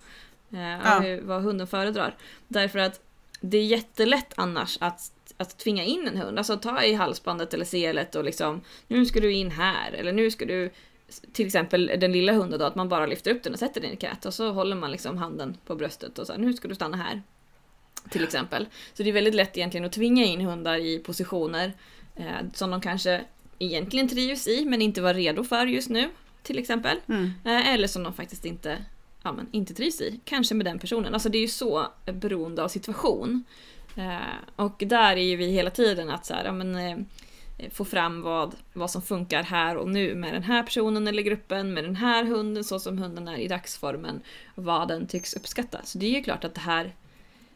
[0.54, 1.00] Eh, Ja.
[1.00, 2.16] hur- Vad hunden föredrar.
[2.48, 3.00] Därför att
[3.42, 7.66] det är jättelätt annars att, att tvinga in en hund, alltså ta i halsbandet eller
[7.66, 10.72] selet och liksom nu ska du in här eller nu ska du
[11.34, 13.92] till exempel den lilla hunden då, att man bara lyfter upp den och sätter den
[13.92, 16.68] i knät och så håller man liksom handen på bröstet och så här, nu ska
[16.68, 17.22] du stanna här.
[18.10, 18.68] Till exempel.
[18.94, 21.74] Så det är väldigt lätt egentligen att tvinga in hundar i positioner
[22.16, 23.22] eh, som de kanske
[23.60, 26.10] egentligen trivs i men inte var redo för just nu.
[26.44, 26.98] Till exempel.
[27.08, 27.34] Mm.
[27.46, 28.86] Eh, eller som de faktiskt inte,
[29.24, 30.20] ja, men, inte trivs i.
[30.26, 31.14] Kanske med den personen.
[31.14, 33.44] Alltså det är ju så beroende av situation.
[33.96, 36.98] Eh, och där är ju vi hela tiden att så här, ja, men, eh,
[37.72, 41.74] få fram vad, vad som funkar här och nu med den här personen eller gruppen,
[41.74, 44.22] med den här hunden så som hunden är i dagsformen,
[44.56, 45.80] vad den tycks uppskatta.
[45.84, 46.94] Så det är ju klart att det här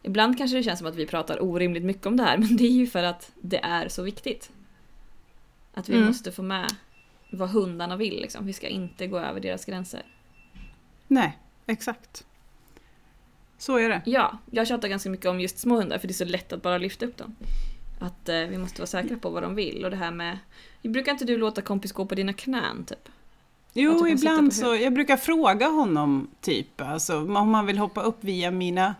[0.02, 2.64] Ibland kanske det känns som att vi pratar orimligt mycket om det här, men det
[2.64, 4.50] är ju för att det är så viktigt.
[5.74, 6.06] Att vi Mm.
[6.06, 6.74] måste få med
[7.30, 8.46] vad hundarna vill, liksom.
[8.46, 10.02] vi ska inte gå över deras gränser.
[11.06, 12.24] Nej, exakt.
[13.58, 14.02] Så är det.
[14.04, 16.62] Ja, jag tjatar ganska mycket om just små hundar för det är så lätt att
[16.62, 17.36] bara lyfta upp dem.
[18.04, 20.38] Att eh, vi måste vara säkra på vad de vill och det här med...
[20.82, 23.08] Brukar inte du låta kompis gå på dina knän typ?
[23.72, 28.50] Jo, ibland så, jag brukar fråga honom typ, alltså om han vill hoppa upp via
[28.50, 28.94] mina,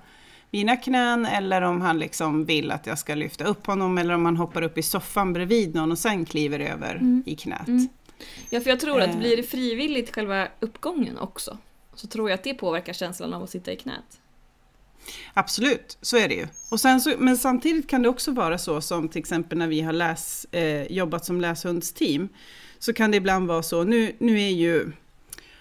[0.51, 4.25] mina knän eller om han liksom vill att jag ska lyfta upp honom eller om
[4.25, 7.23] han hoppar upp i soffan bredvid någon och sen kliver över Mm.
[7.27, 7.69] i knät.
[7.69, 7.89] Mm.
[8.51, 9.19] Ja, för jag tror att Eh.
[9.19, 11.59] blir det frivilligt själva uppgången också
[11.95, 14.21] så tror jag att det påverkar känslan av att sitta i knät.
[15.35, 16.47] Absolut, så är det ju.
[16.71, 19.81] Och sen så, men samtidigt kan det också vara så som till exempel när vi
[19.81, 22.29] har läs, eh, jobbat som läshundsteam.
[22.79, 24.93] Så kan det ibland vara så, nu, nu är ju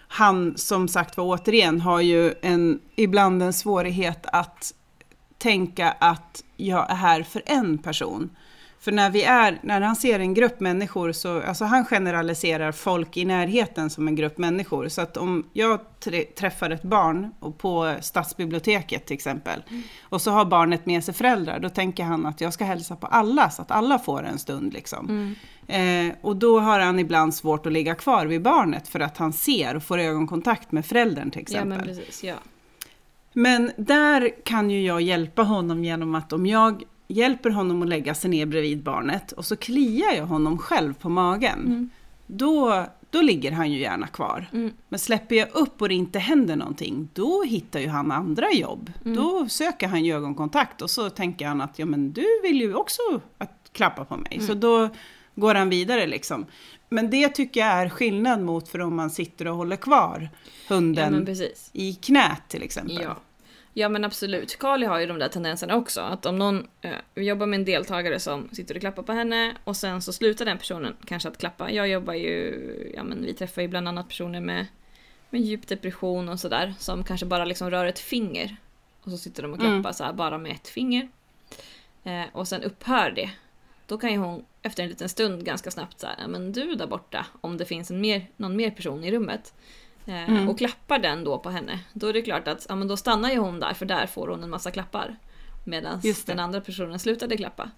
[0.08, 4.74] han som sagt var återigen har ju en, ibland en svårighet att
[5.38, 8.30] tänka att jag är här för en person.
[8.84, 13.18] För när vi är, när han ser en grupp människor så, alltså han generaliserar folk
[13.18, 14.88] i närheten som en grupp människor.
[14.88, 19.64] Så att om jag trä- träffar ett barn på stadsbiblioteket till exempel,
[20.02, 23.08] och så har barnet med sig föräldrar, då tänker han att jag ska hälsa på
[23.08, 25.36] alla så att alla får en stund liksom.
[25.68, 29.34] Eh, och då har han ibland svårt att ligga kvar vid barnet för att han
[29.34, 31.78] ser och får ögonkontakt med föräldern till Ja, exempel.
[31.78, 32.24] men precis.
[32.24, 32.36] Ja.
[33.34, 38.16] Men där kan ju jag hjälpa honom genom att om jag hjälper honom att lägga
[38.16, 41.60] sig ner bredvid barnet och så kliar jag honom själv på magen.
[41.60, 41.90] Mm.
[42.28, 44.50] Då, då ligger han ju gärna kvar.
[44.54, 44.74] Mm.
[44.90, 48.92] Men släpper jag upp och det inte händer någonting, då hittar ju han andra jobb.
[49.06, 49.18] Mm.
[49.18, 52.76] Då söker han ju ögonkontakt och så tänker han att ja men du vill ju
[52.76, 53.02] också
[53.38, 54.36] att klappa på mig.
[54.36, 54.48] Mm.
[54.48, 54.90] Så då
[55.36, 56.46] går han vidare liksom.
[56.90, 60.30] Men det tycker jag är skillnad mot för om man sitter och håller kvar
[60.68, 61.70] ja, hunden precis.
[61.74, 63.00] i knät till exempel.
[63.04, 63.18] Ja.
[63.74, 64.60] Ja, men absolut.
[64.60, 66.02] Kali har ju de där tendenserna också.
[66.02, 69.56] Att om någon, eh, vi jobbar med en deltagare som sitter och klappar på henne
[69.64, 71.72] och sen så slutar den personen kanske att klappa.
[71.72, 74.66] Jag jobbar ju, ja men vi träffar ju bland annat personer med,
[75.30, 78.56] med djup depression och sådär som kanske bara liksom rör ett finger.
[79.04, 79.94] Och så sitter de och klappar Mm.
[79.94, 81.10] så här bara med ett finger.
[82.04, 83.30] Eh, och sen upphör det.
[83.88, 86.88] Då kan ju hon efter en liten stund ganska snabbt säga, "Ja, men du där
[86.88, 89.54] borta, om det finns en mer, någon mer person i rummet.
[90.06, 90.50] Eh, Mm.
[90.50, 93.30] Och klappar den då på henne, då är det klart att ja, men då stannar
[93.32, 95.16] ju hon där för där får hon en massa klappar.
[95.66, 97.70] Medan den andra personen slutade klappa.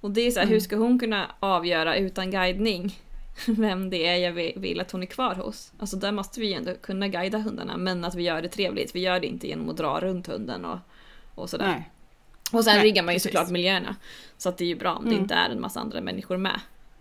[0.00, 0.52] Och det är så här, Mm.
[0.52, 2.98] hur ska hon kunna avgöra utan guidning
[3.46, 5.72] vem det är jag vill- vill att hon är kvar hos.
[5.78, 8.94] Alltså där måste vi ju ändå kunna guida hundarna men att vi gör det trevligt.
[8.94, 10.78] Vi gör det inte genom att dra runt hunden och,
[11.34, 11.66] och sådär.
[11.68, 11.90] Nej.
[12.52, 13.32] Och sen Nej, riggar man ju precis.
[13.32, 13.96] såklart miljöerna.
[14.36, 15.22] Så att det är ju bra om det Mm.
[15.22, 16.60] inte är en massa andra människor med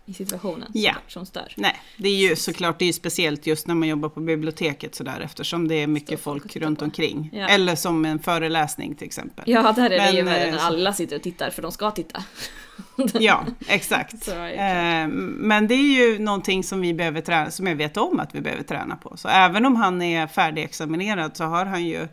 [0.10, 0.93] i situationen Ja.
[0.93, 1.54] som, som stör.
[1.58, 5.22] Nej, det är ju såklart det är speciellt just när man jobbar på biblioteket sådär
[5.24, 6.86] eftersom det är mycket folk och folk runt på.
[6.86, 7.30] omkring.
[7.34, 7.48] Ja.
[7.48, 9.43] Eller som en föreläsning till exempel.
[9.48, 11.72] Ja, där är det Men, ju värre eh, när alla sitter och tittar för de
[11.72, 12.24] ska titta.
[13.20, 14.24] Ja, exakt.
[14.24, 14.52] Så det.
[14.54, 18.36] Eh, Men det är ju någonting som vi behöver träna, som jag vet om att
[18.36, 19.17] vi behöver träna på.
[19.17, 22.08] Så även om han är färdigexaminerad så har han ju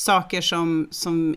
[0.00, 1.36] saker som, som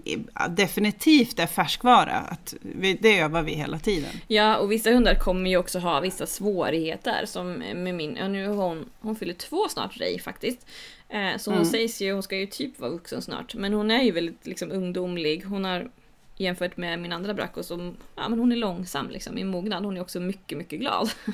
[0.49, 2.13] definitivt är färskvara.
[2.17, 4.09] Att vi, det övar vi hela tiden.
[4.27, 8.47] Ja, och vissa hundar kommer ju också ha vissa svårigheter som med min, ja nu
[8.47, 10.67] hon, hon fyller två snart Ray faktiskt.
[11.09, 11.71] Eh, så hon Mm.
[11.71, 14.71] sägs ju, hon ska ju typ vara vuxen snart, men hon är ju väldigt liksom
[14.71, 15.43] ungdomlig.
[15.45, 15.89] Hon har
[16.37, 19.85] jämfört med min andra Bracco som, ja men hon är långsam liksom i mognad.
[19.85, 21.09] Hon är också mycket, mycket glad.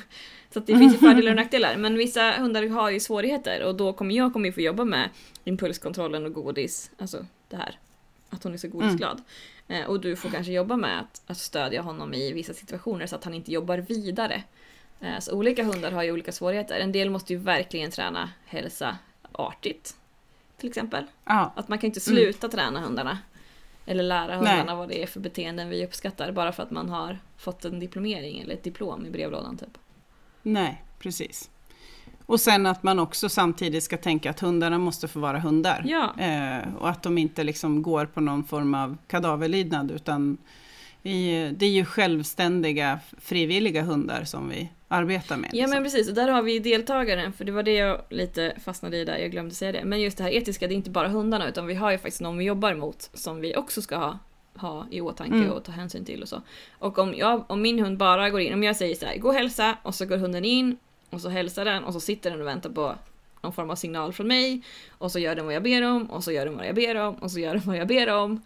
[0.53, 1.77] Så det finns ju fördelar och nackdelar.
[1.77, 5.09] Men vissa hundar har ju svårigheter och då kommer jag kommer ju få jobba med
[5.43, 7.79] impulskontrollen och godis, alltså det här.
[8.29, 9.21] Att hon är så godisglad.
[9.67, 13.15] Eh, Och du får kanske jobba med att, att stödja honom i vissa situationer så
[13.15, 14.43] att han inte jobbar vidare.
[14.99, 16.79] Eh, Så olika hundar har ju olika svårigheter.
[16.79, 18.97] En del måste ju verkligen träna hälsa
[19.31, 19.95] artigt.
[20.57, 21.05] Till exempel.
[21.25, 23.17] Ja, Att man kan inte sluta träna hundarna.
[23.85, 24.35] Eller lära Nej.
[24.38, 27.79] hundarna vad det är för beteenden vi uppskattar bara för att man har fått en
[27.79, 29.77] diplomering eller ett diplom i brevlådan typ.
[30.53, 31.49] Nej, precis.
[32.25, 35.83] Och sen att man också samtidigt ska tänka att hundarna måste få vara hundar.
[35.85, 40.38] Ja, Eh, och att de inte liksom går på någon form av kadaverlydnad utan
[41.03, 45.49] i, det är ju självständiga frivilliga hundar som vi arbetar med.
[45.53, 45.69] Ja liksom.
[45.69, 49.05] men precis, och där har vi deltagaren, för det var det jag lite fastnade i
[49.05, 49.83] där, jag glömde säga det.
[49.83, 52.21] Men just det här etiska, det är inte bara hundarna utan vi har ju faktiskt
[52.21, 54.19] någon vi jobbar mot som vi också ska ha,
[54.55, 55.51] ha i åtanke Mm.
[55.51, 56.41] och ta hänsyn till och så.
[56.79, 59.27] Och om, jag, om min hund bara går in, om jag säger så här, gå
[59.27, 60.77] och hälsa och så går hunden in
[61.09, 62.95] och så hälsar den och så sitter den och väntar på
[63.41, 66.23] någon form av signal från mig och så gör den vad jag ber om och
[66.23, 68.41] så gör den vad jag ber om och så gör den vad jag ber om.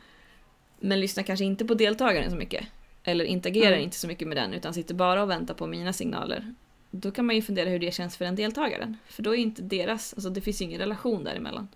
[0.80, 2.66] Men lyssnar kanske inte på deltagaren så mycket.
[3.04, 3.84] Eller interagerar Mm.
[3.84, 6.54] inte så mycket med den utan sitter bara och väntar på mina signaler.
[6.92, 8.98] Då kan man ju fundera hur det känns för den deltagaren.
[9.08, 11.68] För då är inte deras, alltså det finns ju ingen relation däremellan.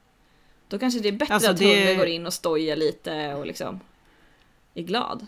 [0.68, 3.46] Då kanske det är bättre Alltså, att det- hunden går in och stojar lite och
[3.48, 3.80] liksom
[4.80, 5.26] är glad.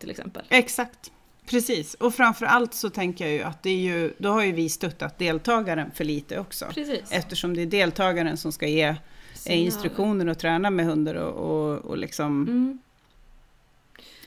[0.00, 0.42] Till exempel.
[0.48, 1.12] Exakt,
[1.46, 1.94] precis.
[1.94, 4.68] Och framför allt så tänker jag ju att det är ju, då har ju vi
[4.68, 6.64] stöttat deltagaren för lite också.
[6.74, 7.02] Precis.
[7.10, 8.94] Eftersom det är deltagaren som ska ge eh,
[9.34, 9.64] Signaler.
[9.64, 12.78] instruktioner och träna med hundar och, och, och liksom Mm.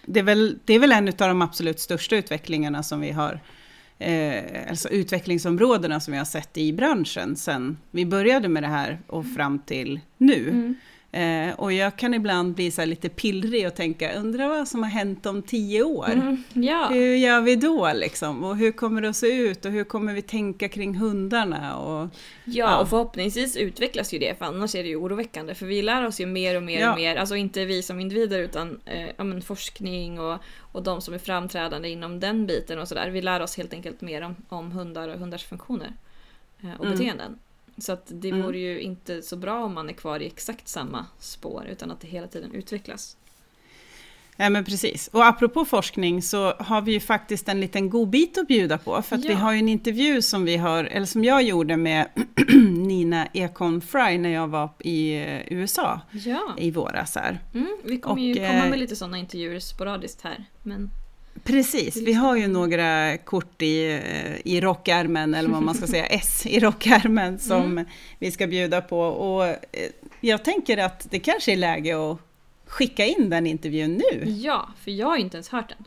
[0.06, 3.40] det är, väl, det är väl en av de absolut största utvecklingarna som vi har,
[4.00, 9.00] eh, alltså utvecklingsområdena som vi har sett i branschen sen vi började med det här
[9.08, 10.50] och fram till nu.
[10.50, 10.76] Mm.
[11.16, 14.90] Eh, och jag kan ibland bli så lite pillrig och tänka, undrar vad som har
[14.90, 16.10] hänt om tio år?
[16.12, 16.44] Mm.
[16.54, 16.88] Ja.
[16.92, 18.44] Hur gör vi då liksom?
[18.44, 19.66] Och hur kommer det att se ut?
[19.66, 21.78] Och hur kommer vi tänka kring hundarna?
[21.78, 22.10] Och,
[22.46, 25.56] Ja, och förhoppningsvis utvecklas ju det, för annars är det ju oroväckande.
[25.56, 26.92] För vi lär oss ju mer och mer Ja.
[26.92, 30.38] och mer, alltså inte vi som individer utan eh, ja, men forskning och,
[30.72, 33.10] och de som är framträdande inom den biten och sådär.
[33.10, 35.94] Vi lär oss helt enkelt mer om, om hundar och hundars funktioner
[36.64, 36.98] eh, och Mm.
[36.98, 37.40] beteenden.
[37.78, 38.42] Så att det Mm.
[38.46, 42.00] vore ju inte så bra om man är kvar i exakt samma spår utan att
[42.02, 43.18] det hela tiden utvecklas.
[44.38, 45.08] Ja men precis.
[45.08, 49.02] Och apropå forskning så har vi ju faktiskt en liten godbit att bjuda på.
[49.02, 49.36] För att vi Ja.
[49.36, 52.08] har ju en intervju som vi har, eller som jag gjorde med
[52.70, 57.40] Nina Ekon Fry när jag var i eh, USA Ja, i våras här.
[57.54, 60.46] mm, vi kommer ju komma eh, med lite sådana intervjuer sporadiskt här.
[60.64, 60.90] Men
[61.44, 66.06] Precis, vi har ju några kort i, eh, i rockärmen, eller vad man ska säga,
[66.06, 67.86] S i rockärmen som Mm.
[68.20, 69.00] vi ska bjuda på.
[69.00, 69.58] Och eh,
[70.22, 72.18] jag tänker att det kanske är läge att
[72.66, 74.24] skicka in den intervjun nu.
[74.30, 75.84] ja, för jag har ju inte ens hört den.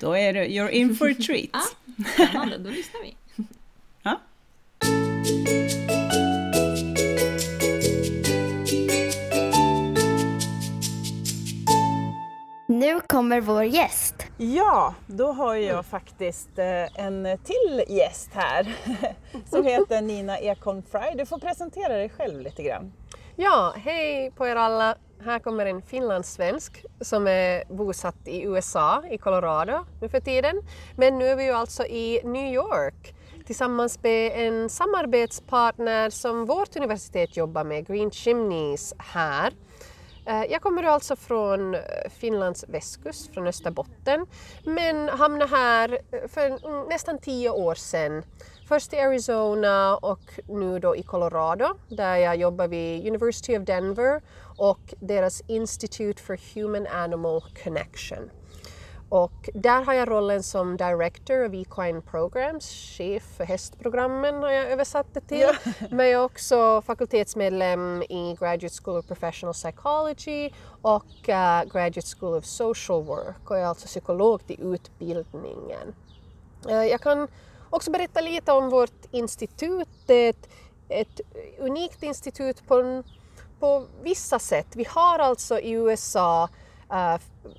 [0.00, 1.50] Då är det you're in for a treat.
[1.52, 1.60] Ah.
[2.14, 3.14] Spännande, då lyssnar vi.
[13.16, 14.14] Kommer vår gäst.
[14.36, 18.76] Ja, då har jag faktiskt eh, en till gäst här
[19.50, 21.14] som heter Nina Ekholm Fry.
[21.18, 22.92] Du får presentera dig själv lite grann.
[23.36, 24.96] Ja, hej på er alla.
[25.24, 30.62] Här kommer en finlandssvensk som är bosatt i USA, i Colorado nu för tiden.
[30.96, 33.14] Men nu är vi ju alltså i New York
[33.46, 39.52] tillsammans med en samarbetspartner som vårt universitet jobbar med, Green Chimneys här.
[40.26, 44.26] Eh, jag kommer alltså från eh, Finlands västkust, från Österbotten,
[44.64, 48.22] men hamnade här eh, för nästan tio år sedan.
[48.68, 54.22] Först i Arizona och nu då i Colorado där jag jobbar vid University of Denver
[54.58, 58.30] och deras Institute for Human Animal Connection.
[59.08, 64.70] Och där har jag rollen som Director of Equine Programs, chef för hästprogrammen har jag
[64.70, 65.50] översatt det till.
[65.90, 70.50] Men jag är också fakultetsmedlem i Graduate School of Professional Psychology
[70.82, 75.94] och uh, Graduate School of Social Work och jag är alltså psykolog till utbildningen.
[76.68, 77.28] Uh, jag kan
[77.70, 79.88] också berätta lite om vårt institut.
[80.06, 80.48] Det är ett,
[80.88, 81.20] ett
[81.58, 83.02] unikt institut på,
[83.60, 84.66] på vissa sätt.
[84.76, 86.48] Vi har alltså i USA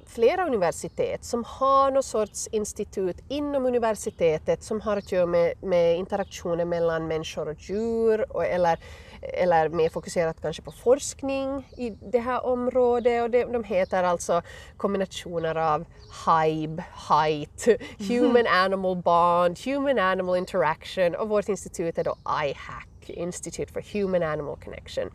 [0.05, 5.97] flera universitet som har någon sorts institut inom universitetet som har att göra med, med
[5.97, 8.79] interaktioner mellan människor och djur och, eller,
[9.21, 14.41] eller mer fokuserat kanske på forskning i det här området och det, de heter alltså
[14.77, 15.85] kombinationer av
[16.25, 17.67] HIBE, HIGHT,
[18.09, 24.23] Human Animal Bond, Human Animal Interaction och vårt institut är då IHAC, Institute for Human
[24.23, 25.09] Animal Connection.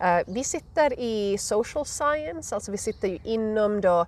[0.00, 4.06] Eh, vi sitter i social science, alltså vi sitter ju inom då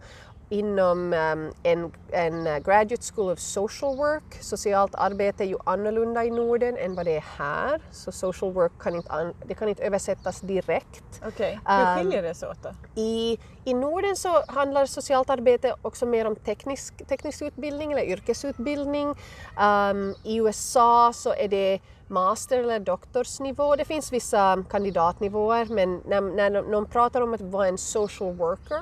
[0.50, 4.38] inom um, en, en graduate school of social work.
[4.40, 7.80] Socialt arbete är ju annorlunda i Norden än vad det är här.
[7.90, 11.22] Så social work kan inte, det kan inte översättas direkt.
[11.26, 11.78] Okej, okay.
[11.78, 13.00] hur skiljer det sig åt då?
[13.00, 19.08] I, I Norden så handlar socialt arbete också mer om teknisk, teknisk utbildning eller yrkesutbildning.
[19.08, 23.76] Um, I USA så är det master eller doktorsnivå.
[23.76, 28.80] Det finns vissa kandidatnivåer men när, när någon pratar om att vara en social worker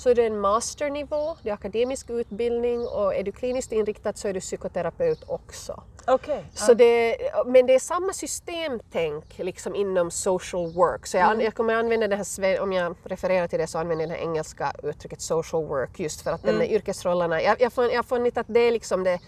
[0.00, 4.28] så är det en masternivå, det är akademisk utbildning och är du kliniskt inriktad så
[4.28, 5.82] är du psykoterapeut också.
[6.06, 6.42] Okay.
[6.54, 11.06] Så det, men det är samma systemtänk liksom inom social work.
[11.06, 11.40] Så jag, mm.
[11.40, 14.72] jag kommer använda det här, om jag refererar till det så använder jag det engelska
[14.82, 16.58] uttrycket social work just för att mm.
[16.58, 19.18] de yrkesrollerna, jag, jag, har funnit att det är liksom det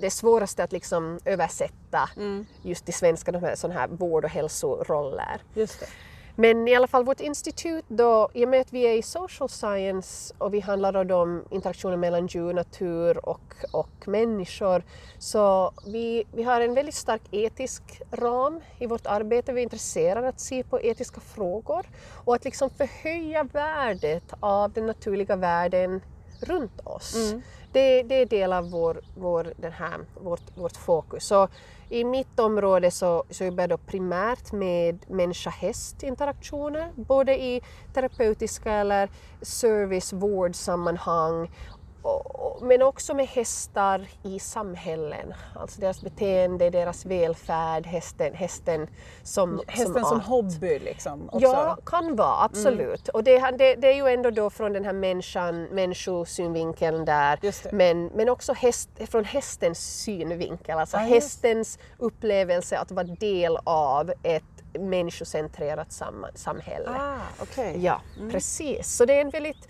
[0.00, 2.46] det svåraste att liksom översätta mm.
[2.62, 5.42] just till svenska, de här, sådana här vård och hälsoroller.
[5.54, 5.86] Just det.
[6.36, 9.48] Men i alla fall vårt institut då, i och med att vi är i social
[9.48, 14.82] science och vi handlar om interaktionen mellan djur, natur och, och människor,
[15.18, 19.52] så vi, vi har en väldigt stark etisk ram i vårt arbete.
[19.52, 21.86] Vi är intresserade att se på etiska frågor
[22.24, 26.00] och att liksom förhöja värdet av den naturliga världen
[26.40, 27.14] runt oss.
[27.16, 27.42] Mm.
[27.72, 31.24] Det, det är del av vår, vår, den här, vårt, vårt fokus.
[31.24, 31.48] Så
[31.92, 37.60] i mitt område så, så jobbar jag då primärt med människa-häst interaktioner, både i
[37.94, 39.10] terapeutiska eller
[39.42, 41.50] service vårdsammanhang
[42.60, 45.34] men också med hästar i samhällen.
[45.54, 48.88] Alltså deras beteende, deras välfärd, hästen, hästen
[49.22, 51.28] som Hästen som, som hobby liksom?
[51.28, 51.40] Också.
[51.40, 53.08] Ja, kan vara, absolut.
[53.08, 53.14] Mm.
[53.14, 57.38] Och det, det, det, är ju ändå då från den här människan, människosynvinkeln där,
[57.74, 64.12] men, men också häst, från hästens synvinkel, alltså ah, hästens upplevelse att vara del av
[64.22, 64.44] ett
[64.78, 66.90] människocentrerat sam samhälle.
[66.90, 67.80] Ah, okay.
[67.80, 68.30] Ja, mm.
[68.30, 68.96] precis.
[68.96, 69.68] Så det är en väldigt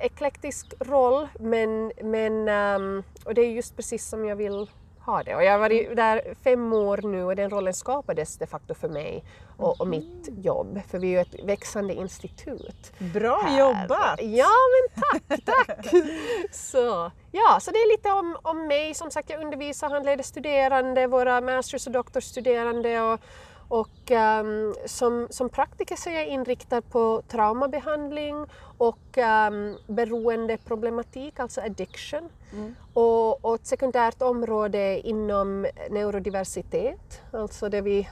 [0.00, 4.70] eklektisk roll men, men um, och det är just precis som jag vill
[5.08, 5.34] ha det.
[5.34, 8.88] Och jag har varit där fem år nu och den rollen skapades de facto för
[8.88, 9.24] mig
[9.56, 10.80] och, och mitt jobb.
[10.88, 12.92] För vi är ju ett växande institut.
[12.98, 13.58] Bra här.
[13.58, 14.20] jobbat!
[14.22, 15.86] Ja men tack, tack!
[16.52, 18.94] så, ja, så det är lite om, om mig.
[18.94, 23.20] Som sagt, jag undervisar, handleder studerande, våra masters och doktorsstuderande och,
[23.68, 28.46] och um, som, som praktiker så är jag inriktad på traumabehandling
[28.78, 32.28] och um, beroendeproblematik, alltså addiction.
[32.52, 32.74] Mm.
[32.92, 38.08] Och, och, ett sekundärt område inom neurodiversitet, alltså det vi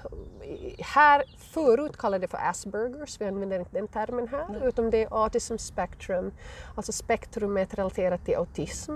[0.81, 4.62] här förut kallade för Aspergers, vi använder inte den termen här, mm.
[4.62, 6.33] utan det är autism spectrum,
[6.75, 8.95] alltså spektrumet relaterat till autism.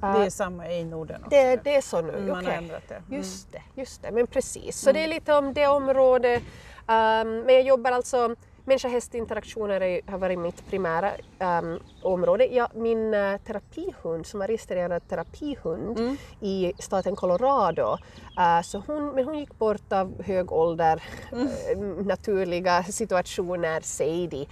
[0.00, 1.30] Det är samma i Norden också?
[1.30, 2.50] Det, det är så nu, mm, Man okay.
[2.50, 2.94] har ändrat det.
[2.94, 3.18] Mm.
[3.18, 4.80] Just det, just det, men precis.
[4.80, 4.94] Så mm.
[5.00, 6.42] det är lite om det området.
[6.42, 8.36] Um, men jag jobbar alltså
[8.68, 12.46] Människa-häst-interaktioner har varit mitt primära um, område.
[12.46, 16.16] Ja, min uh, terapihund, som var registrerad terapihund mm.
[16.40, 17.98] i staten Colorado,
[18.38, 21.02] uh, så hon, men hon gick bort av hög ålder,
[21.32, 21.48] mm.
[21.48, 24.46] uh, naturliga situationer, Sadie,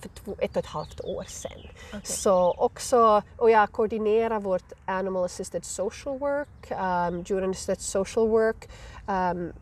[0.00, 1.60] för två, ett och ett halvt år sedan.
[1.88, 2.00] Okay.
[2.04, 8.68] Så också, och jag koordinerar vårt Animal Assisted Social Work, um, Djur Assisted Social Work,
[9.06, 9.52] um,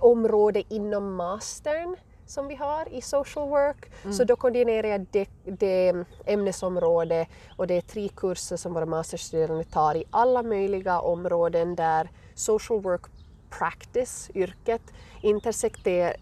[0.00, 1.96] område inom mastern
[2.28, 3.90] som vi har i social work.
[4.02, 4.12] Mm.
[4.12, 7.26] Så då koordinerar jag det, det ämnesområde
[7.56, 12.80] och det är tre kurser som våra masterstuderande tar i alla möjliga områden där social
[12.80, 13.02] work
[13.50, 14.82] practice, yrket,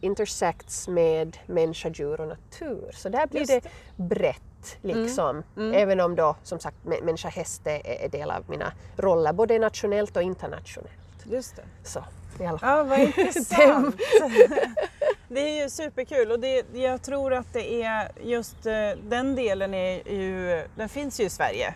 [0.01, 2.91] intersects med människa, djur och natur.
[2.95, 3.61] Så där blir det.
[3.61, 5.31] det brett liksom.
[5.31, 5.45] Mm.
[5.57, 5.83] Mm.
[5.83, 10.23] Även om då som sagt människa häst är del av mina roller, både nationellt och
[10.23, 10.91] internationellt.
[11.25, 11.63] Just det.
[11.85, 12.05] Så,
[12.41, 12.77] i alla fall.
[12.79, 13.97] Ja, vad intressant.
[15.29, 18.73] Det är ju superkul och det, jag tror att det är just eh,
[19.09, 21.75] den delen är ju, den finns ju i Sverige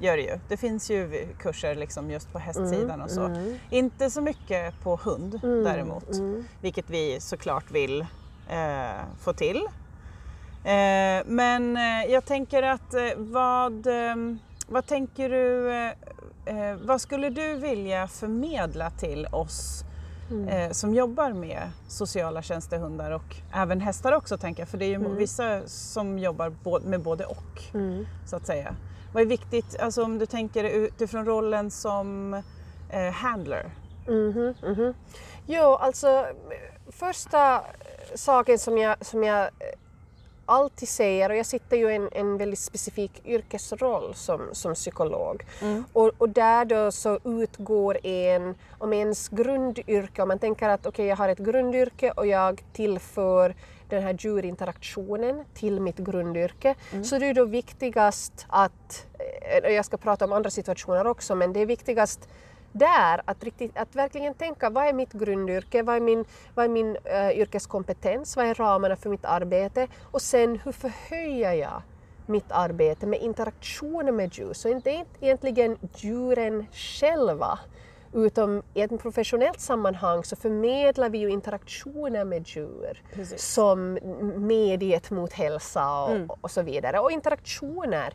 [0.00, 0.38] gör det ju.
[0.48, 3.30] Det finns ju kurser liksom just på hästsidan och så.
[3.70, 6.08] Inte så mycket på hund däremot,
[6.60, 8.00] vilket vi såklart vill
[8.50, 9.56] eh, få till.
[10.64, 14.16] Eh, men eh, jag tänker att eh, vad, eh,
[14.68, 15.72] vad tänker du,
[16.44, 19.84] eh, vad skulle du vilja förmedla till oss
[20.48, 24.88] eh, som jobbar med sociala tjänstehundar och även hästar också tänker jag, för det är
[24.88, 27.62] ju vissa som jobbar med både och
[28.26, 28.76] så att säga.
[29.12, 32.34] Vad är viktigt, alltså om du tänker utifrån rollen som
[32.90, 33.70] eh, handler?
[35.46, 36.26] Jo, alltså
[36.88, 37.60] första
[38.14, 39.50] saken som jag, som jag
[40.50, 45.44] alltid säger, och jag sitter ju i en, en väldigt specifik yrkesroll som, som psykolog,
[45.92, 51.06] och, och där då så utgår en, om ens grundyrke, om man tänker att okej
[51.06, 53.54] jag har ett grundyrke och jag tillför
[53.88, 56.74] den här djurinteraktionen till mitt grundyrke,
[57.04, 59.06] så det är då viktigast att,
[59.42, 62.28] eh, och jag ska prata om andra situationer också, men det är viktigast
[62.72, 66.68] där att, riktigt, att verkligen tänka vad är mitt grundyrke, vad är min, vad är
[66.68, 71.82] min eh, yrkeskompetens, vad är ramarna för mitt arbete och sen hur förhöjer jag
[72.26, 74.52] mitt arbete med interaktionen med djur.
[74.52, 77.58] Så inte inte egentligen djuren själva
[78.12, 83.52] utan i ett professionellt sammanhang så förmedlar vi ju interaktioner med djur Precis.
[83.52, 83.98] som
[84.36, 86.98] mediet mot hälsa och, och så vidare.
[86.98, 88.14] Och interaktioner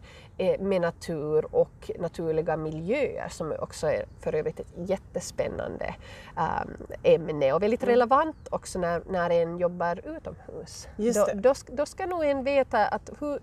[0.59, 5.95] med natur och naturliga miljöer som också är för övrigt ett jättespännande
[6.38, 7.53] um, ämne.
[7.53, 10.88] Och väldigt relevant också när, när en jobbar utomhus.
[10.97, 13.39] Då, då, då ska nog en veta att hur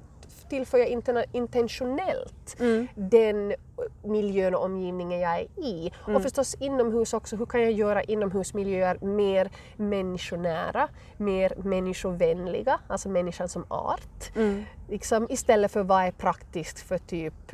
[0.52, 0.88] tillför jag
[1.32, 2.88] intentionellt Mm.
[2.94, 3.54] den
[4.02, 5.92] miljön och omgivningen jag är i.
[6.04, 6.16] Mm.
[6.16, 13.48] Och förstås inomhus också, hur kan jag göra inomhusmiljöer mer människonära, mer människovänliga, alltså människan
[13.48, 14.36] som art.
[14.36, 14.64] Mm.
[14.88, 17.52] Liksom, istället för vad är praktiskt för typ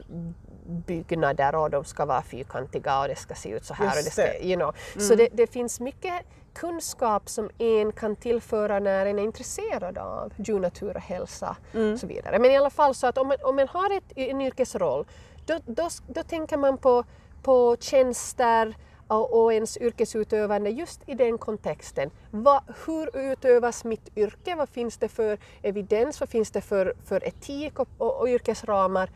[0.69, 3.87] byggnader och de ska vara fyrkantiga och det ska se ut så här.
[3.87, 4.75] Och det Just ska, you know.
[4.99, 6.13] Så det, det finns mycket
[6.55, 11.57] kunskap som en kan tillföra när en är intresserad av djur, natur och hälsa
[11.93, 12.39] och så vidare.
[12.39, 15.07] Men i alla fall så att om man, om man har ett, en yrkesroll
[15.47, 17.05] då, då, då tänker man på,
[17.43, 18.75] på tjänster
[19.09, 22.11] och, ens yrkesutövande just i den kontexten.
[22.31, 24.55] Vad, hur utövas mitt yrke?
[24.55, 26.21] Vad finns det för evidens?
[26.21, 29.11] Vad finns det för, för etik och, och, och yrkesramar?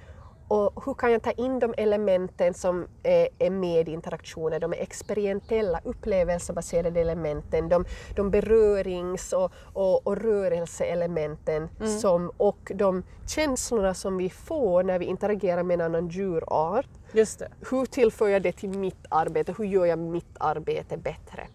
[0.52, 4.72] Och hur kan jag ta in de elementen som är, är med i interaktioner, de
[4.72, 7.84] är experimentella, upplevelsebaserade elementen, de,
[8.16, 11.68] de berörings och, och, och rörelseelementen
[12.00, 16.88] som, och de känslorna som vi får när vi interagerar med en annan djurart.
[17.12, 17.48] Just det.
[17.70, 19.54] Hur tillför jag det till mitt arbete?
[19.58, 21.46] Hur gör jag mitt arbete bättre?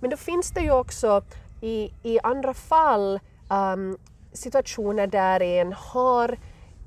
[0.00, 1.22] Men då finns det ju också
[1.60, 3.20] i, i andra fall
[3.50, 3.98] um,
[4.32, 6.38] situationer där en har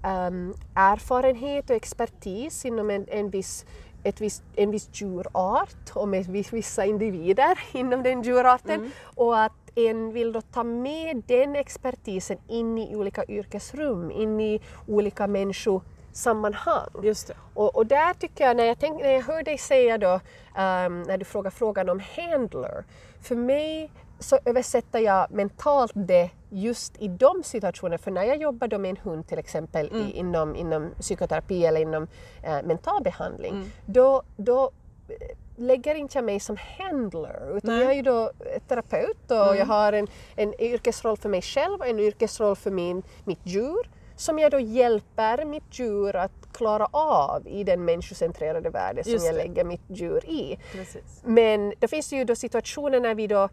[0.03, 3.65] um, erfarenhet och expertis inom en, en, viss,
[4.03, 9.53] ett viss, en viss djurart och med viss, vissa individer inom den djurarten och att
[9.75, 16.89] en vill då ta med den expertisen in i olika yrkesrum, in i olika människosammanhang.
[17.03, 17.33] Just det.
[17.53, 20.19] Och, och där tycker jag, när jag, tänk, när jag hör dig säga då,
[20.55, 22.83] ehm, när du frågar frågan om handler,
[23.21, 27.97] för mig så översätter jag mentalt det just i de situationerna.
[27.97, 31.81] För när jag jobbar då med en hund till exempel i, inom, inom psykoterapi eller
[31.81, 32.07] inom
[32.43, 34.71] eh, mental behandling, då, då
[35.07, 35.15] eh,
[35.55, 37.83] lägger inte jag mig som handler utan Nej.
[37.83, 38.31] jag är ju då
[38.67, 43.03] terapeut och jag har en, en yrkesroll för mig själv och en yrkesroll för min,
[43.25, 43.89] mitt djur
[44.19, 49.21] som jag då hjälper mitt djur att klara av i den människocentrerade världen som jag
[49.21, 49.31] det.
[49.31, 50.57] lägger mitt djur i.
[50.71, 51.21] Precis.
[51.23, 53.49] Men det finns ju då situationer när vi då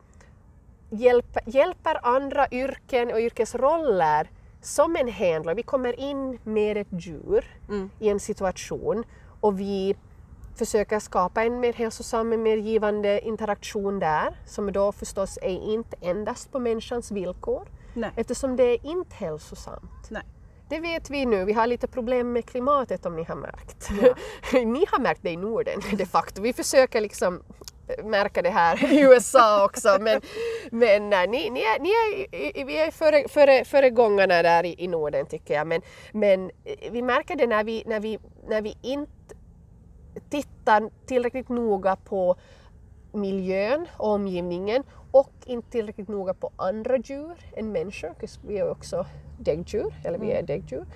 [0.90, 4.30] hjälper, hjälper andra yrken och yrkesroller
[4.62, 5.54] som en handler.
[5.54, 7.44] Vi kommer in med ett djur
[7.98, 9.04] i en situation
[9.40, 9.96] och vi
[10.56, 15.96] försöker skapa en mer hälsosam, en mer givande interaktion där som då förstås är inte
[16.00, 18.10] endast på människans villkor Nej.
[18.16, 20.10] eftersom det är inte hälsosamt.
[20.10, 20.22] Nej.
[20.68, 21.44] Det vet vi nu.
[21.44, 23.90] Vi har lite problem med klimatet om ni har märkt.
[24.52, 26.42] ni har märkt det i Norden de facto.
[26.42, 27.42] Vi försöker liksom
[28.04, 30.20] märka det här i USA också men,
[30.70, 34.88] men nej, ni, ni är, ni är, vi är före, före, föregångarna där i, i
[34.88, 35.66] Norden tycker jag.
[35.66, 35.82] Men,
[36.12, 38.18] men eh, vi märker det när vi, när vi,
[38.48, 39.12] när vi inte
[40.30, 42.36] tittar tillräckligt noga på
[43.12, 48.14] miljön och omgivningen och inte tillräckligt noga på andra djur än människor,
[48.46, 49.06] vi är också
[49.38, 50.86] däggdjur, eller vi är däggdjur,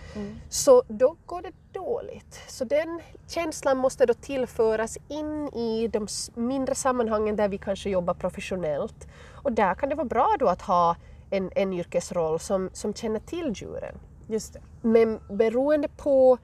[0.49, 2.41] så då går det dåligt.
[2.49, 8.15] Så den känslan måste då tillföras in i de mindre sammanhangen där vi kanske jobbar
[8.15, 9.09] professionellt.
[9.43, 10.97] Och där kan det vara bra då att ha
[11.31, 13.95] en, en yrkesroll som, som känner till djuren.
[14.29, 14.61] Just det.
[14.83, 16.39] Men beroende på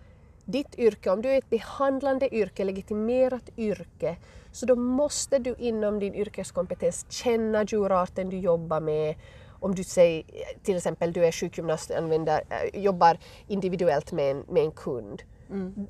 [0.44, 4.16] ditt yrke, om du är ett behandlande yrke, legitimerat yrke,
[4.52, 9.14] så då måste du inom din yrkeskompetens känna djurarten du jobbar med.
[9.60, 10.24] Om du säger
[10.62, 15.22] till exempel du är sjukgymnast använder, äh, jobbar individuellt med en, med en kund.
[15.50, 15.86] Mm.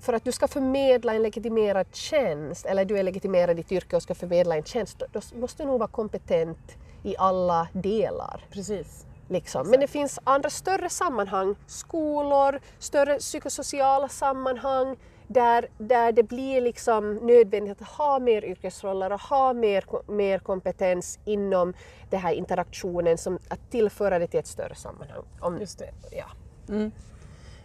[0.00, 3.96] För att du ska förmedla en legitimerad tjänst, eller du är legitimerad i ditt yrke
[3.96, 8.46] och ska förmedla en tjänst, då måste du nog vara kompetent i alla delar.
[8.50, 9.06] Precis.
[9.28, 9.70] Liksom.
[9.70, 14.96] Men det finns andra större sammanhang, skolor, större psykosociala sammanhang
[15.28, 21.18] där, där det blir liksom nödvändigt att ha mer yrkesroller och ha mer, mer kompetens
[21.24, 21.74] inom
[22.10, 25.22] den här interaktionen, som att tillföra det till ett större sammanhang.
[25.40, 25.90] Om, Just det.
[26.12, 26.26] Ja.
[26.68, 26.92] Mm.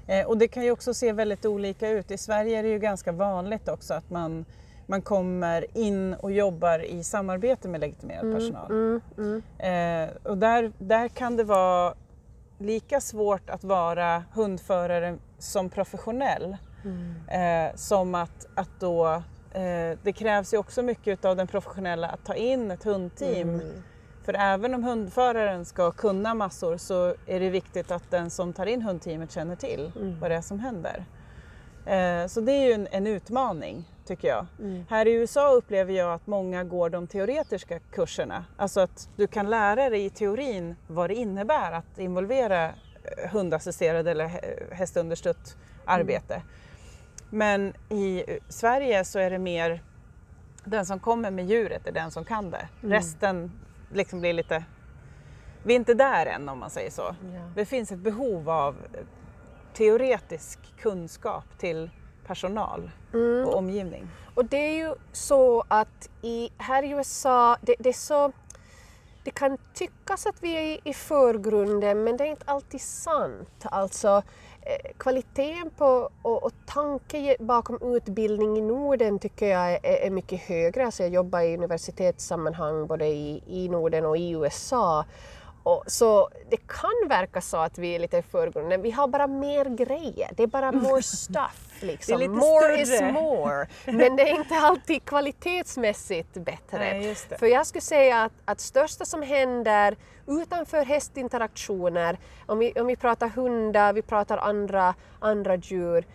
[0.08, 2.12] Eh, och det kan ju också se väldigt olika ut.
[2.12, 4.46] I Sverige är det ju ganska vanligt också att man
[4.86, 8.72] man kommer in och jobbar i samarbete med legitimerad mm, personal.
[8.72, 9.42] Mm, mm.
[9.58, 11.94] Eh, och där, där kan det vara
[12.58, 17.70] lika svårt att vara hundförare som professionell mm.
[17.70, 22.26] eh, som att, att då eh, det krävs ju också mycket av den professionella att
[22.26, 23.50] ta in ett hundteam.
[23.50, 23.84] Mm.
[24.26, 28.66] För även om hundföraren ska kunna massor så är det viktigt att den som tar
[28.66, 30.20] in hundteamet känner till mm.
[30.20, 31.06] vad det är som händer.
[31.86, 34.46] Eh, så det är ju en, en utmaning tycker jag.
[34.60, 34.86] Mm.
[34.90, 38.46] Här i USA upplever jag att många går de teoretiska kurserna.
[38.58, 42.72] Alltså att du kan lära dig i teorin vad det innebär att involvera eh,
[43.32, 44.32] hundassisterad eller
[44.72, 46.34] hästunderstött arbete.
[46.34, 46.48] Mm.
[47.34, 49.84] Men i Sverige så är det mer
[50.64, 52.68] den som kommer med djuret är den som kan det.
[52.80, 52.92] Mm.
[52.92, 53.52] Resten
[53.94, 54.64] liksom blir lite...
[55.64, 57.16] Vi är inte där än om man säger så.
[57.34, 57.50] Ja.
[57.56, 58.76] Det finns ett behov av
[59.74, 61.90] teoretisk kunskap till
[62.28, 63.48] personal mm.
[63.48, 64.08] och omgivning.
[64.36, 68.32] Och det är ju så att i, här i USA, det, det, är så,
[69.24, 73.64] det kan tyckas att vi är i förgrunden men det är inte alltid sant.
[73.64, 74.24] Alltså,
[74.98, 80.86] kvaliteten på och, och tanke bakom utbildning i Norden tycker jag är, är mycket högre.
[80.86, 85.06] Alltså jag jobbar i universitetssammanhang både i, i Norden och i USA
[85.64, 88.82] och så det kan verka så att vi är lite i förgrunden.
[88.82, 90.30] Vi har bara mer grejer.
[90.36, 91.70] Det är bara more stuff.
[91.82, 92.32] Liksom.
[92.32, 93.08] More större.
[93.08, 93.68] is more.
[93.86, 96.78] Men det är inte alltid kvalitetsmässigt bättre.
[96.78, 99.98] Nej, För jag skulle säga att, att största som händer
[100.28, 106.06] utanför hästinteraktioner, om vi, om vi pratar hundar, vi pratar andra, andra djur,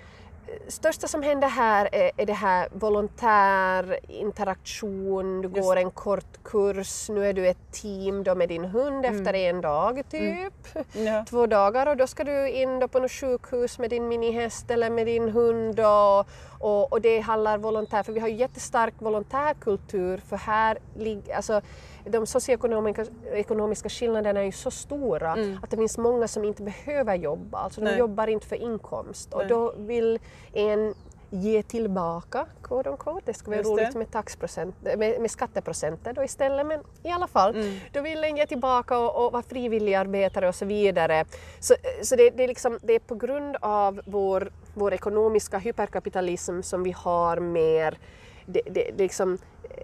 [0.68, 5.60] största som händer här är, är det här volontär interaktion, du Just.
[5.60, 9.18] går en kort kurs, nu är du ett team då med din hund mm.
[9.18, 10.04] efter en dag mm.
[10.10, 11.06] typ, mm.
[11.06, 11.24] ja.
[11.28, 14.90] två dagar och då ska du in då på något sjukhus med din minihäst eller
[14.90, 16.26] med din hund och,
[16.58, 21.60] och, och det handlar volontär, för vi har ju jättestark volontärkultur för här ligger, alltså
[22.08, 25.58] de socioekonomiska skillnaderna är ju så stora mm.
[25.62, 29.46] att det finns många som inte behöver jobba, alltså de jobbar inte för inkomst och
[29.46, 30.18] då vill
[30.52, 30.94] en
[31.30, 33.22] ge tillbaka, quote unquote.
[33.24, 37.54] Det skulle vara roligt med, taxprocent, med, med skatteprocenter då istället, men i alla fall.
[37.54, 37.78] Mm.
[37.92, 41.24] Då vill en ge tillbaka och, och vara frivilligarbetare och så vidare.
[41.60, 46.62] Så, så det, det, är liksom, det är på grund av vår, vår ekonomiska hyperkapitalism
[46.62, 47.98] som vi har mer
[48.48, 49.38] det, det, liksom,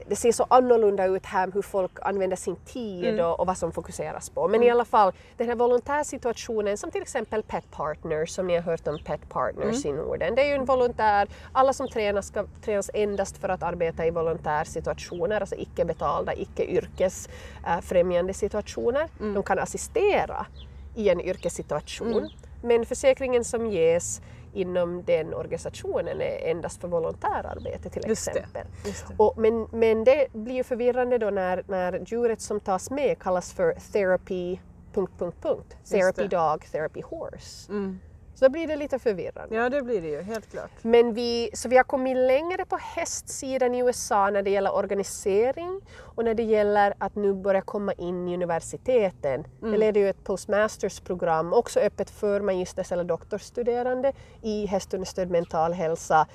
[0.07, 3.27] det ser så annorlunda ut här hur folk använder sin tid mm.
[3.27, 4.49] och, och, vad som fokuseras på.
[4.49, 4.69] Men mm.
[4.69, 8.89] i alla fall, den här volontärsituationen som till exempel Pet Partners, som ni har hört
[8.89, 9.99] om Pet Partners mm.
[9.99, 10.35] i Norden.
[10.35, 14.11] Det är ju en volontär, alla som tränas ska tränas endast för att arbeta i
[14.11, 19.09] volontärsituationer, alltså icke betalda, icke yrkesfrämjande äh, situationer.
[19.21, 19.35] Mm.
[19.35, 20.47] De kan assistera
[20.95, 22.19] i en yrkessituation.
[22.19, 22.29] Mm.
[22.63, 24.21] Men försäkringen som ges
[24.55, 28.67] inom den organisationen är endast för volontärarbete till Just exempel.
[28.85, 28.91] Det.
[28.91, 29.15] Det.
[29.17, 33.53] Och, men, men det blir ju förvirrande då när, när djuret som tas med kallas
[33.53, 34.59] för therapy...
[34.93, 35.77] Punkt, punkt, punkt.
[35.91, 37.73] Therapy dog, therapy horse.
[37.73, 37.99] Mm.
[38.45, 39.57] Så då blir det lite förvirrande.
[39.57, 40.71] Ja, det blir det ju, helt klart.
[40.83, 45.81] Men vi, så vi har kommit längre på hästsidan i USA när det gäller organisering
[45.99, 49.45] och när det gäller att nu börja komma in i universiteten.
[49.61, 49.73] Mm.
[49.73, 56.27] Det leder ju ett postmastersprogram, också öppet för magisters eller doktorstuderande i hästunderstödd mental hälsa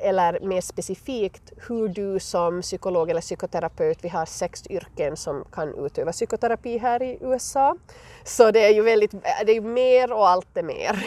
[0.00, 5.86] eller mer specifikt hur du som psykolog eller psykoterapeut, vi har sex yrken som kan
[5.86, 7.76] utöva psykoterapi här i USA.
[8.24, 9.10] Så det är ju väldigt,
[9.46, 11.04] det är mer och allt är mer.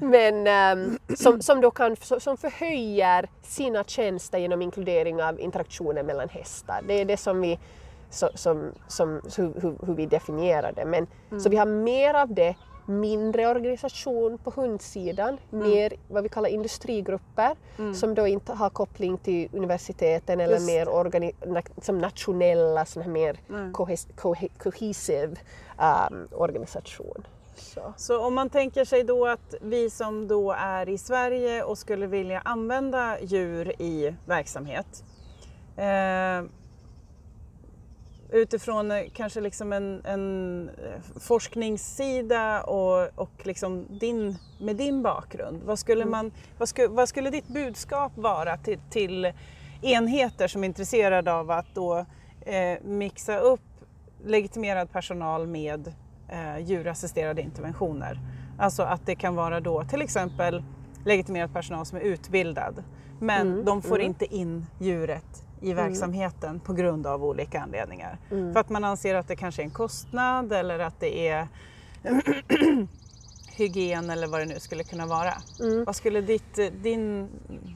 [0.00, 6.28] Men um, som, som då kan, som förhöjer sina tjänster genom inkludering av interaktioner mellan
[6.28, 6.82] hästar.
[6.86, 7.58] Det är det som vi
[8.10, 10.84] som, som, som hur, hur, vi definierar det.
[10.84, 11.40] Men, mm.
[11.40, 12.54] Så vi har mer av det
[12.86, 15.68] mindre organisation på hundsidan, mm.
[15.68, 17.94] mer vad vi kallar industrigrupper mm.
[17.94, 20.66] som då inte har koppling till universiteten eller Just.
[20.66, 23.72] mer organi- som nationella, sån här mer mm.
[23.72, 25.36] cohes- cohesive
[25.78, 27.26] um, organisation.
[27.56, 27.94] Så.
[27.96, 32.06] Så om man tänker sig då att vi som då är i Sverige och skulle
[32.06, 35.04] vilja använda djur i verksamhet.
[35.76, 36.50] Eh,
[38.30, 45.62] utifrån eh, kanske liksom en, en eh, forskningssida och, och liksom din, med din bakgrund.
[45.62, 49.32] Vad skulle, man, vad, sku, vad skulle ditt budskap vara till, till
[49.82, 52.06] enheter som är intresserade av att då
[52.40, 53.60] eh, mixa upp
[54.24, 55.92] legitimerad personal med
[56.28, 58.20] eh, djurassisterade interventioner.
[58.58, 60.62] Alltså att det kan vara då till exempel
[61.04, 62.84] legitimerad personal som är utbildad
[63.20, 64.06] men Mm, de får mm.
[64.06, 68.18] inte in djuret i verksamheten på grund av olika anledningar.
[68.30, 68.52] Mm.
[68.52, 71.48] För att man anser att det kanske är en kostnad eller att det är
[73.56, 75.32] hygien eller vad det nu skulle kunna vara.
[75.60, 75.84] Mm.
[75.84, 77.28] Vad skulle ditt, din,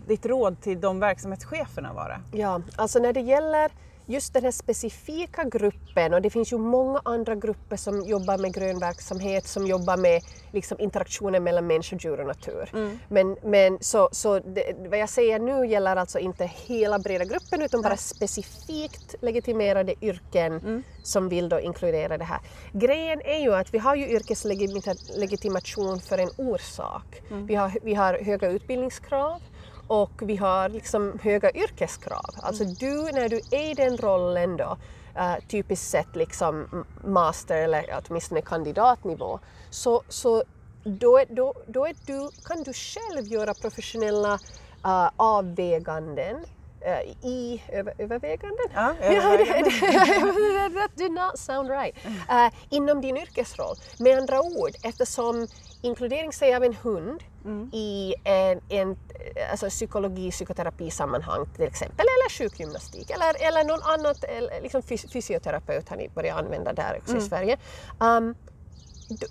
[0.06, 2.20] ditt råd till de verksamhetscheferna vara?
[2.32, 3.70] Ja, alltså när det gäller
[4.10, 8.54] just den här specifika gruppen och det finns ju många andra grupper som jobbar med
[8.54, 12.70] grön verksamhet, som jobbar med liksom, interaktionen mellan människa, djur och natur.
[13.08, 17.62] Men, men så, så det, vad jag säger nu gäller alltså inte hela breda gruppen
[17.62, 22.40] utan bara specifikt legitimerade yrken som vill då inkludera det här.
[22.72, 27.22] Grejen är ju att vi har ju yrkeslegitimation för en orsak.
[27.30, 29.42] Vi, har, vi har höga utbildningskrav
[29.90, 32.34] och vi har liksom höga yrkeskrav.
[32.42, 34.76] Alltså du, när du är i den rollen då,
[35.16, 39.38] eh, typiskt sett liksom master eller åtminstone kandidatnivå,
[39.70, 40.44] så, så
[40.84, 44.34] då, är, då, då är du, kan du själv göra professionella
[44.86, 46.36] uh, avväganden
[46.80, 48.66] eh, i över, överväganden?
[48.74, 50.74] Ja, överväganden.
[50.74, 51.96] that did not sound right.
[52.28, 53.76] Eh, inom din yrkesroll.
[53.98, 55.46] Med andra ord, eftersom
[55.82, 57.22] inkludering säger av en hund
[57.72, 58.96] i en, en
[59.50, 65.96] alltså psykologi, psykoterapisammanhang till exempel, eller sjukgymnastik eller, eller någon eller liksom fys- fysioterapeut har
[65.96, 67.58] ni börjat använda där också i Sverige.
[67.98, 68.34] Um,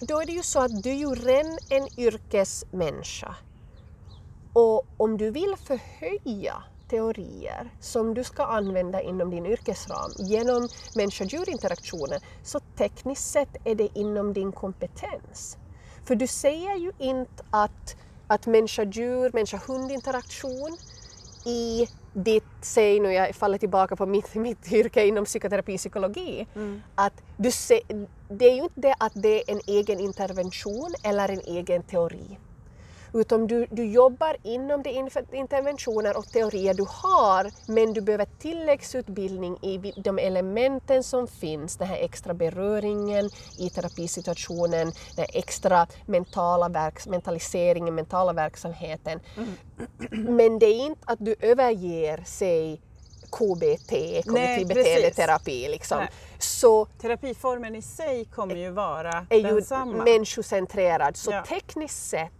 [0.01, 3.35] då, är det ju så att du är ju redan en yrkesmänniska.
[4.53, 12.19] Och om du vill förhöja teorier som du ska använda inom din yrkesram genom människa-djur-interaktioner
[12.43, 15.57] så tekniskt sett är det inom din kompetens.
[16.05, 17.95] För du säger ju inte att,
[18.27, 20.77] att människa-djur, människa-hund-interaktion
[21.45, 26.47] i ditt, säg nu jag faller tillbaka på mitt, mitt yrke inom psykoterapi psykologi,
[26.95, 27.81] att du se,
[28.29, 32.37] det är ju inte det att det är en egen intervention eller en egen teori.
[33.13, 34.89] Utan du, du jobbar inom de
[35.31, 41.87] interventioner och teorier du har men du behöver tilläggsutbildning i de elementen som finns, den
[41.87, 43.29] här extra beröringen
[43.59, 44.85] i terapisituationen,
[45.15, 49.19] den här extra mentala verks, mentaliseringen, mentala verksamheten.
[50.11, 52.81] Men det är inte att du överger, säg
[53.31, 55.67] KBT, kognitiv beteendeterapi.
[55.69, 55.97] Liksom.
[55.97, 56.09] Nej.
[56.39, 60.03] Så Terapiformen i sig kommer ju vara är ju densamma.
[60.03, 61.17] människocentrerad.
[61.17, 61.43] Så Ja.
[61.45, 62.31] tekniskt sett,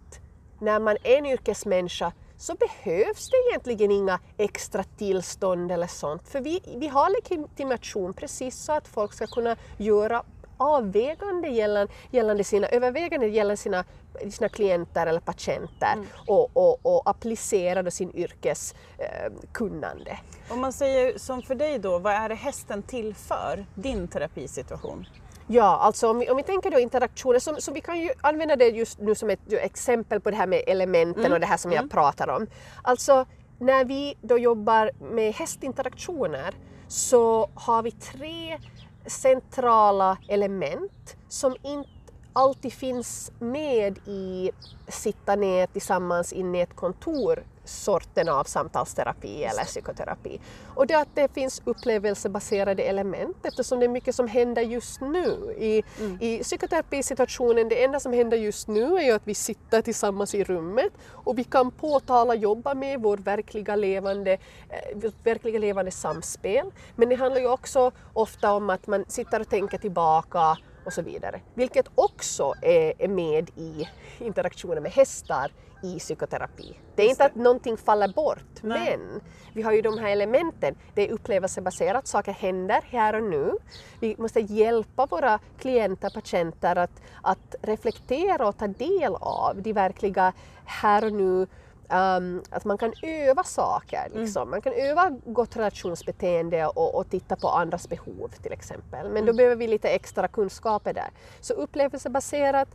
[0.60, 6.28] när man är en yrkesmänniska så behövs det egentligen inga extra tillstånd eller sånt.
[6.28, 10.22] För vi, vi har legitimation precis så att folk ska kunna göra
[10.56, 13.84] avvägande gällande, gällande sina överväganden gällande sina,
[14.30, 16.06] sina klienter eller patienter Mm.
[16.26, 20.18] och, och, och applicera då sin yrkeskunnande.
[20.48, 23.66] Om man säger som för dig då, vad är det hästen till för?
[23.74, 25.06] Din terapisituation?
[25.52, 28.56] Ja, alltså om vi, om vi tänker då interaktioner, så, så vi kan ju använda
[28.56, 31.72] det just nu som ett exempel på det här med elementen och det här som
[31.72, 32.46] jag pratar om.
[32.82, 33.26] Alltså
[33.58, 36.54] när vi då jobbar med hästinteraktioner
[36.88, 38.58] så har vi tre
[39.06, 41.90] centrala element som inte
[42.32, 44.50] alltid finns med i
[44.88, 50.40] sitta ner tillsammans inne i ett kontor sorten av samtalsterapi eller psykoterapi.
[50.74, 55.54] Och det att det finns upplevelsebaserade element eftersom det är mycket som händer just nu.
[55.58, 55.82] I,
[56.20, 60.44] i psykoterapisituationen, det enda som händer just nu är ju att vi sitter tillsammans i
[60.44, 66.70] rummet och vi kan påtala, jobba med vår verkliga levande, eh, vårt verkliga levande samspel.
[66.96, 71.02] Men det handlar ju också ofta om att man sitter och tänker tillbaka och så
[71.02, 71.40] vidare.
[71.54, 75.52] Vilket också är, med i interaktionen med hästar
[75.82, 76.78] i psykoterapi.
[76.94, 78.96] Det är inte att någonting faller bort, Nej.
[78.98, 79.20] men
[79.54, 80.74] vi har ju de här elementen.
[80.94, 83.52] Det är upplevelsebaserat, saker händer här och nu.
[84.00, 90.32] Vi måste hjälpa våra klienter, patienter att, att reflektera och ta del av de verkliga
[90.64, 91.46] här och nu
[91.92, 94.08] Um, att man kan öva saker.
[94.14, 94.50] Liksom.
[94.50, 99.10] Man kan öva gott relationsbeteende och, och titta på andras behov till exempel.
[99.10, 101.10] Men då behöver vi lite extra kunskaper där.
[101.40, 102.68] Så upplevelsebaserat,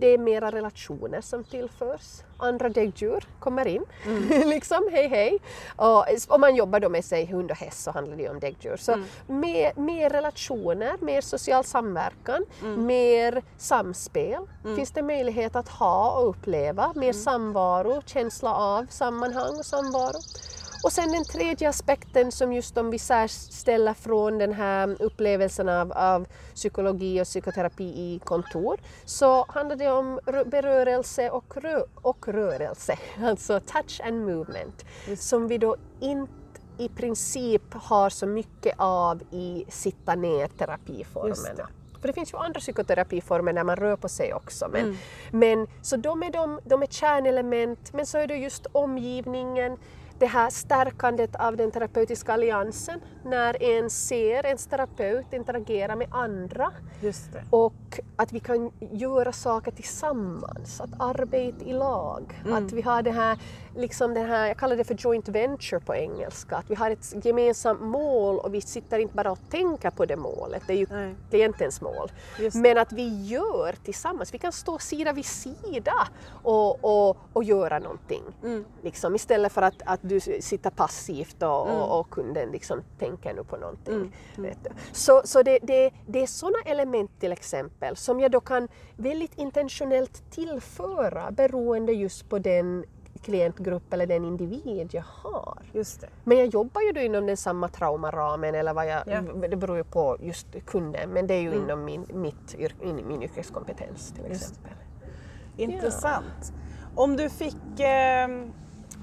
[0.00, 2.22] det är mera relationer som tillförs.
[2.40, 3.84] Andra däggdjur kommer in,
[4.46, 5.38] liksom hej hej.
[5.76, 8.40] Och om man jobbar då med sig hund och häst så handlar det ju om
[8.40, 8.76] däggdjur.
[8.76, 8.96] Så
[9.26, 12.44] mer, mer relationer, mer social samverkan,
[12.76, 14.42] mer samspel
[14.76, 16.92] finns det möjlighet att ha och uppleva.
[16.94, 20.18] Mer samvaro, känsla av sammanhang och samvaro.
[20.84, 25.92] Och sen den tredje aspekten som just om vi särställer från den här upplevelsen av,
[25.92, 32.28] av psykologi och psykoterapi i kontor så handlar det om rö- berörelse och, rö- och
[32.28, 34.84] rörelse, alltså touch and movement,
[35.16, 36.32] som vi då inte
[36.78, 40.64] i princip har så mycket av i sitta ner Just det.
[40.66, 41.68] terapiformerna.
[42.00, 44.68] För det finns ju andra psykoterapiformer där man rör på sig också.
[44.68, 44.98] Men,
[45.30, 49.76] men, så de är, de, de är kärnelement, men så är det just omgivningen,
[50.18, 56.72] det här stärkandet av den terapeutiska alliansen när en ser ens terapeut interagera med andra
[57.50, 62.42] och att vi kan göra saker tillsammans, att arbeta i lag.
[62.52, 63.38] Att vi har det här,
[63.78, 67.24] liksom det här, jag kallar det för joint venture på engelska, att vi har ett
[67.24, 70.86] gemensamt mål och vi sitter inte bara och tänker på det målet, det är ju
[70.90, 71.14] Nej.
[71.30, 72.12] klientens mål.
[72.54, 76.08] Men att vi gör tillsammans, vi kan stå sida vid sida
[76.42, 78.22] och, och, och göra någonting.
[78.44, 78.64] Mm.
[78.82, 81.80] Liksom, istället för att, att du sitter passivt och, Mm.
[81.80, 84.16] och, och kunden liksom tänker nu på någonting.
[84.36, 84.70] Vet du.
[84.92, 89.38] Så, så det, det, det är sådana element till exempel som jag då kan väldigt
[89.38, 92.84] intentionellt tillföra beroende just på den
[93.22, 95.58] klientgrupp eller den individ jag har.
[95.72, 96.08] Just det.
[96.24, 99.20] Men jag jobbar ju då inom den samma traumaramen eller vad jag, Ja.
[99.48, 103.22] det beror ju på just kunden men det är ju inom min, mitt, in, min
[103.22, 104.72] yrkeskompetens till Just exempel.
[105.56, 106.52] Intressant.
[106.94, 107.80] Om du fick...
[107.80, 108.24] Eh,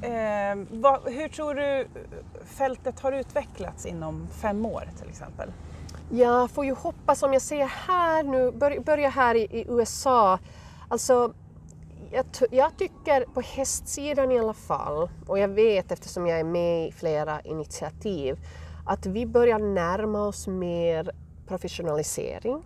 [0.02, 1.88] eh, vad, hur tror du
[2.46, 5.52] fältet har utvecklats inom fem år till exempel?
[6.10, 10.40] Jag får ju hoppas, om jag ser här nu, bör, börja här i, i USA,
[10.88, 11.34] alltså
[12.12, 16.88] jag, jag tycker på hästsidan i alla fall, och jag vet eftersom jag är med
[16.88, 18.38] i flera initiativ,
[18.86, 21.12] att vi börjar närma oss mer
[21.48, 22.64] professionalisering.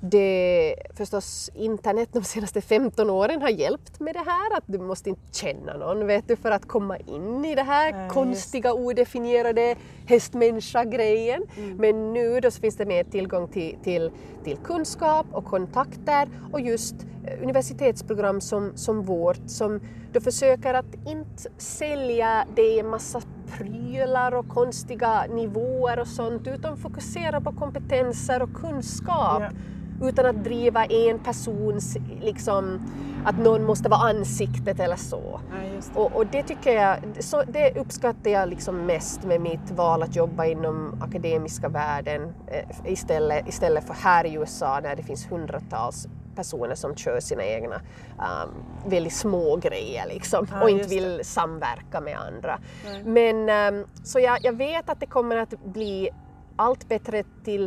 [0.00, 5.08] Det, förstås, internet de senaste 15 åren har hjälpt med det här, att du måste
[5.08, 9.76] inte känna någon vet du, för att komma in i det här just konstiga odefinierade
[10.06, 11.42] hästmänniska-grejen.
[11.78, 14.10] Men nu då så finns det mer tillgång till, till,
[14.44, 16.94] till kunskap och kontakter och just
[17.26, 19.80] eh, universitetsprogram som, som vårt som
[20.12, 23.22] då försöker att inte sälja det en massa
[23.58, 30.08] prylar och konstiga nivåer och sånt utan fokusera på kompetenser och kunskap Ja.
[30.08, 32.80] utan att driva en persons, liksom,
[33.24, 35.40] att någon måste vara ansiktet eller så.
[35.50, 35.56] Ja,
[35.94, 36.00] det.
[36.00, 40.16] Och, och det tycker jag, så det uppskattar jag liksom mest med mitt val att
[40.16, 46.08] jobba inom akademiska världen eh, istället, istället för här i USA där det finns hundratals
[46.38, 47.76] personer som kör sina egna
[48.18, 48.50] um,
[48.90, 51.00] väldigt små grejer liksom, Ja, och inte just det.
[51.16, 52.58] vill samverka med andra.
[53.04, 53.36] Men
[53.74, 56.10] um, så jag, jag vet att det kommer att bli
[56.56, 57.64] allt bättre, till,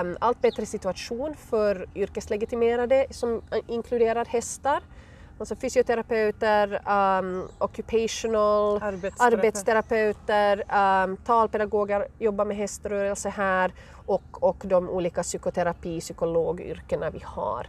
[0.00, 4.80] um, allt bättre situation för yrkeslegitimerade som eh, inkluderar hästar.
[5.38, 6.80] Alltså fysioterapeuter,
[7.18, 9.38] um, occupational Arbetsterapeut.
[9.38, 10.62] arbetsterapeuter,
[11.04, 13.72] um, talpedagoger jobbar med häströrelse här
[14.06, 17.66] och, och de olika psykoterapi psykologyrkena vi har.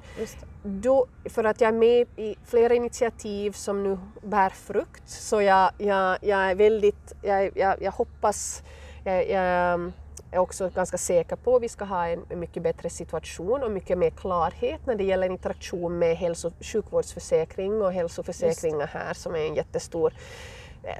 [0.64, 5.72] Då, för att jag är med i flera initiativ som nu bär frukt så jag,
[5.78, 8.64] jag, jag är väldigt, jag, jag, jag hoppas,
[9.04, 9.92] jag, jag
[10.32, 13.98] är också ganska säker på att vi ska ha en, mycket bättre situation och mycket
[13.98, 19.56] mer klarhet när det gäller interaktion med hälso sjukvårdsförsäkring och hälsoförsäkringar här som är en
[19.56, 20.14] jättestor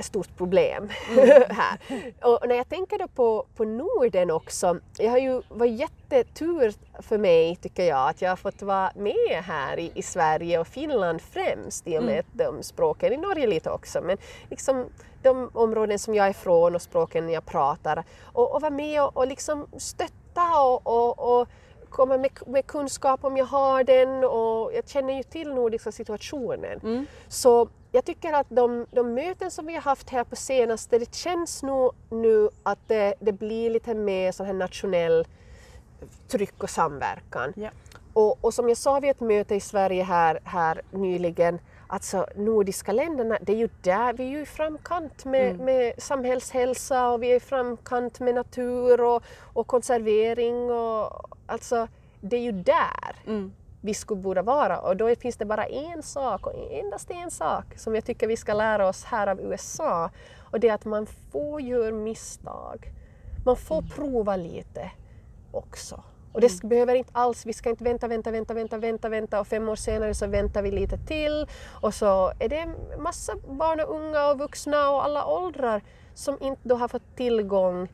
[0.02, 0.90] stort problem
[1.50, 1.80] här.
[2.22, 7.18] Och när jag tänker då på, på Norden också, jag har ju varit jättetur för
[7.18, 11.22] mig tycker jag att jag har fått vara med här i, i Sverige och Finland
[11.22, 14.18] främst i och med de språken, i Norge lite också, men
[14.50, 14.86] liksom
[15.24, 19.18] de områden som jag är från och språken jag pratar och, och vara med och,
[19.18, 21.48] och liksom stötta och, och, och
[21.90, 26.80] komma med, med kunskap om jag har den och jag känner ju till nordiska situationen.
[27.28, 31.16] Så jag tycker att de, de möten som vi har haft här på senaste, det
[31.16, 35.28] känns nog nu att det, det blir lite mer sån här nationell
[36.28, 37.54] tryck och samverkan.
[37.56, 37.70] Ja.
[38.14, 42.92] Och, och som jag sa vid ett möte i Sverige här, här nyligen, alltså nordiska
[42.92, 47.32] länderna, det är ju där, vi är ju i framkant med, med samhällshälsa och vi
[47.32, 49.24] är i framkant med natur och,
[49.54, 51.88] och konservering och alltså
[52.22, 53.54] det är ju där Mm.
[53.86, 54.80] Vi skulle borde vara.
[54.80, 58.38] Och då finns det bara en sak och endast en sak som jag tycker vi
[58.38, 60.10] ska lära oss här av USA.
[60.52, 62.92] Och det är att man får göra misstag.
[63.46, 64.92] Man får prova lite
[65.52, 66.04] också.
[66.34, 69.48] Och det behöver inte alls, vi ska inte vänta, vänta, vänta, vänta, vänta, vänta och
[69.48, 71.48] fem år senare så väntar vi lite till.
[71.82, 72.68] Och så är det
[72.98, 75.82] massa barn och unga och vuxna och alla åldrar
[76.14, 77.88] som inte då har fått tillgång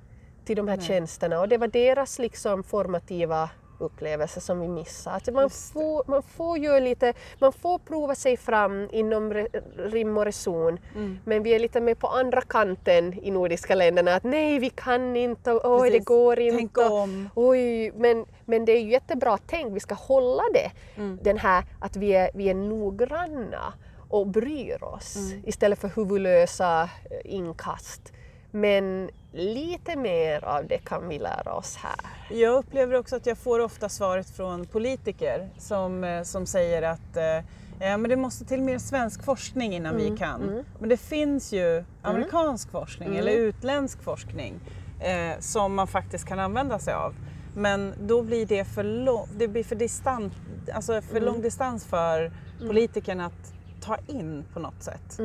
[0.45, 1.39] till de här tjänsterna.
[1.39, 3.49] Och det var deras liksom formativa
[3.81, 5.11] upplevelse som vi missar.
[5.11, 10.17] Att man, får, man får ju lite, man får prova sig fram inom re, rim
[10.17, 11.19] och reson Mm.
[11.25, 15.15] men vi är lite mer på andra kanten i nordiska länderna att nej vi kan
[15.15, 16.57] inte, och, oj det går inte.
[16.57, 17.29] Tänk om.
[17.35, 20.71] Oj, men, men det är ju jättebra tänk, vi ska hålla det.
[20.95, 21.19] Mm.
[21.21, 23.73] Den här att vi är, vi är noggranna
[24.09, 25.43] och bryr oss Mm.
[25.45, 28.13] istället för huvudlösa eh, inkast.
[28.51, 31.99] Men lite mer av det kan vi lära oss här.
[32.37, 37.17] Jag upplever också att jag får ofta svaret från politiker som, eh, som säger att
[37.17, 37.39] eh,
[37.79, 40.63] men det måste till mer svensk forskning innan Mm, vi kan.
[40.79, 43.19] Men det finns ju amerikansk forskning Mm.
[43.19, 44.59] eller utländsk forskning
[44.99, 47.15] eh, som man faktiskt kan använda sig av.
[47.55, 50.33] Men då blir det för, lång, det blir för, distant,
[50.73, 51.23] alltså för Mm.
[51.33, 55.19] lång distans för politikerna att ta in på något sätt.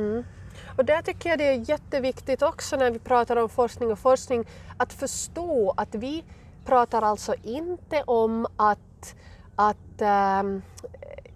[0.76, 4.44] Och där tycker jag det är jätteviktigt också när vi pratar om forskning och forskning
[4.76, 6.24] att förstå att vi
[6.64, 9.14] pratar alltså inte om att,
[9.56, 9.76] att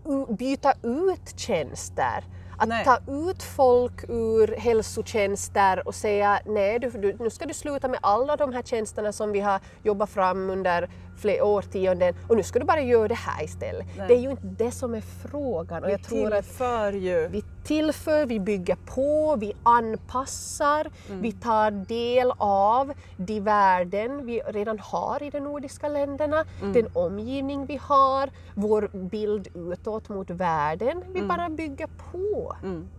[0.05, 2.25] u- byta ut tjänster.
[2.63, 2.85] Att Nej.
[2.85, 7.99] ta ut folk ur hälsotjänster och säga nej, du, du, nu ska du sluta med
[8.03, 10.89] alla de här tjänsterna som vi har jobbat fram under
[11.21, 13.87] flera årtionden och nu ska du bara göra det här istället.
[13.97, 14.09] Nej.
[14.09, 15.83] Det är ju inte det som är frågan.
[15.83, 17.29] Och Vi jag tror att ju
[17.65, 21.23] tillför, vi bygger på, vi anpassar, Mm.
[21.23, 26.73] vi tar del av de värden vi redan har i de nordiska länderna, Mm.
[26.73, 31.05] den omgivning vi har, vår bild utåt mot världen.
[31.13, 32.57] Vi bara bygger på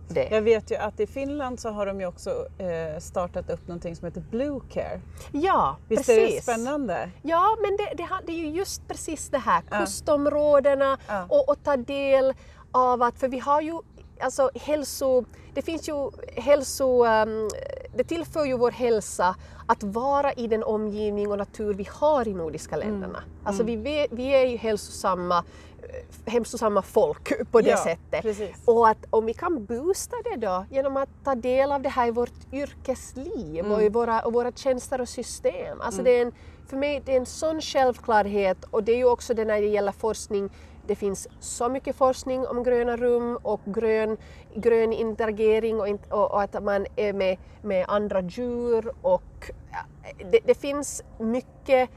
[0.08, 0.20] det.
[0.20, 0.34] Mm.
[0.34, 3.96] Jag vet ju att i Finland så har de ju också eh, startat upp någonting
[3.96, 5.00] som heter Blue Care.
[5.32, 6.42] Ja, Visst är det precis.
[6.42, 7.10] spännande?
[7.22, 11.24] Ja, men det, det, det är ju just precis det här, kustområdena Ja.
[11.28, 12.34] och, och ta del
[12.74, 13.78] av att, för vi har ju
[14.22, 17.48] alltså hälso, det finns ju hälso, ehm,
[17.96, 22.34] det tillför ju vår hälsa att vara i den omgivning och natur vi har i
[22.34, 23.22] nordiska länderna.
[23.44, 25.44] Alltså vi, vi, vi är ju hälsosamma,
[25.82, 28.22] eh, hälsosamma folk på det Ja, sättet.
[28.22, 28.56] precis.
[28.64, 32.08] Och att om vi kan boosta det då genom att ta del av det här
[32.08, 35.80] i vårt yrkesliv och i våra, och våra tjänster och system.
[35.80, 36.32] Alltså det är en,
[36.66, 39.66] för mig det är en sån självklarhet och det är ju också det när det
[39.68, 40.50] gäller forskning.
[40.86, 44.16] Det finns så mycket forskning om gröna rum och grön,
[44.54, 49.78] grön interagering och, och, och att man är med, med andra djur och ja,
[50.30, 51.90] det, det finns mycket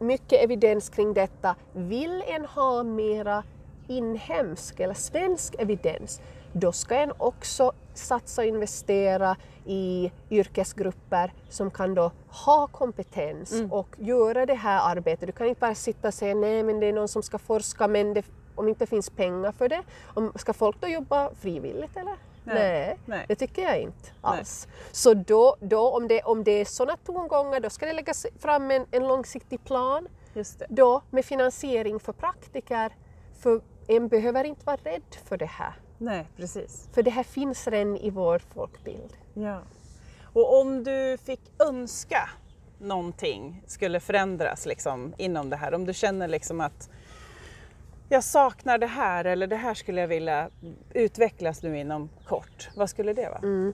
[0.00, 1.56] mycket evidens kring detta.
[1.72, 3.44] Vill en ha mera
[3.88, 6.20] inhemsk eller svensk evidens,
[6.52, 13.96] då ska en också satsa och investera i yrkesgrupper som kan då ha kompetens och
[13.98, 15.26] göra det här arbetet.
[15.26, 17.88] Du kan inte bara sitta och säga nej men det är någon som ska forska
[17.88, 18.24] men det,
[18.54, 19.82] om det inte finns pengar för det,
[20.14, 22.16] om, ska folk då jobba frivilligt eller?
[22.44, 23.24] Nej, nej.
[23.28, 24.68] det tycker jag inte alls.
[24.92, 28.70] Så då, då om, det, om det är sådana tongångar, då ska det läggas fram
[28.70, 30.66] en, en långsiktig plan Just det.
[30.68, 32.92] då med finansiering för praktiker.
[33.40, 35.74] För en behöver inte vara rädd för det här.
[35.98, 36.88] Nej, precis.
[36.92, 39.16] För det här finns redan i vår folkbild.
[39.34, 39.60] Ja.
[40.22, 42.30] Och om du fick önska
[42.78, 46.90] någonting skulle förändras liksom, inom det här, om du känner liksom att
[48.08, 50.50] jag saknar det här eller det här skulle jag vilja
[50.92, 53.72] utvecklas nu inom kort, vad skulle det vara?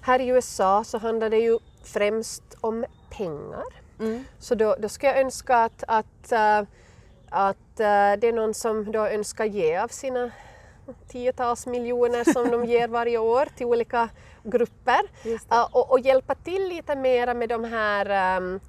[0.00, 3.64] Här i USA så handlar det ju främst om pengar.
[4.00, 4.24] Mm.
[4.38, 6.62] Så då, då ska jag önska att, att, äh,
[7.28, 10.30] att äh, det är någon som då önskar ge av sina
[11.08, 14.08] tiotals miljoner som de ger varje år till olika
[14.42, 15.00] grupper
[15.72, 18.60] och, och hjälpa till lite mera med de här ähm,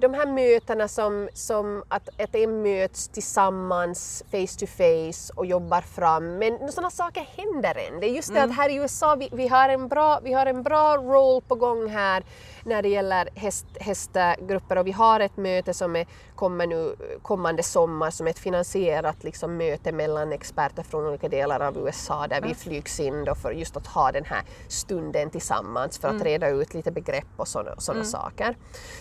[0.00, 5.80] de här mötena som, som att, att en möts tillsammans face to face och jobbar
[5.80, 6.38] fram.
[6.38, 8.00] Men sådana saker händer än.
[8.00, 10.46] Det är just det att här i USA vi, vi, har en bra, vi har
[10.46, 12.22] en bra roll på gång här
[12.68, 17.62] när det gäller häst, hästgrupper och vi har ett möte som är, kommer nu kommande
[17.62, 22.40] sommar som är ett finansierat liksom, möte mellan experter från olika delar av USA där
[22.40, 26.48] vi flygs in då för just att ha den här stunden tillsammans för att reda
[26.48, 28.56] ut lite begrepp och sådana såna saker.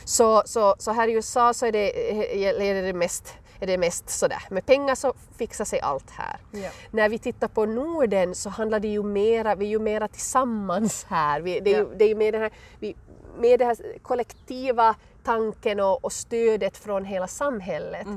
[0.05, 2.11] Så, så, så här i USA så är det,
[2.45, 6.37] är det mest är det mest sådär, med pengar så fixar sig allt här.
[6.51, 6.69] Ja.
[6.91, 11.05] När vi tittar på Norden så handlar det ju mera, vi är ju mera tillsammans
[11.09, 11.41] här.
[11.41, 12.95] Vi, det, är ju, det är ju med den här, vi,
[13.39, 18.07] med den här kollektiva tanken och, och stödet från hela samhället.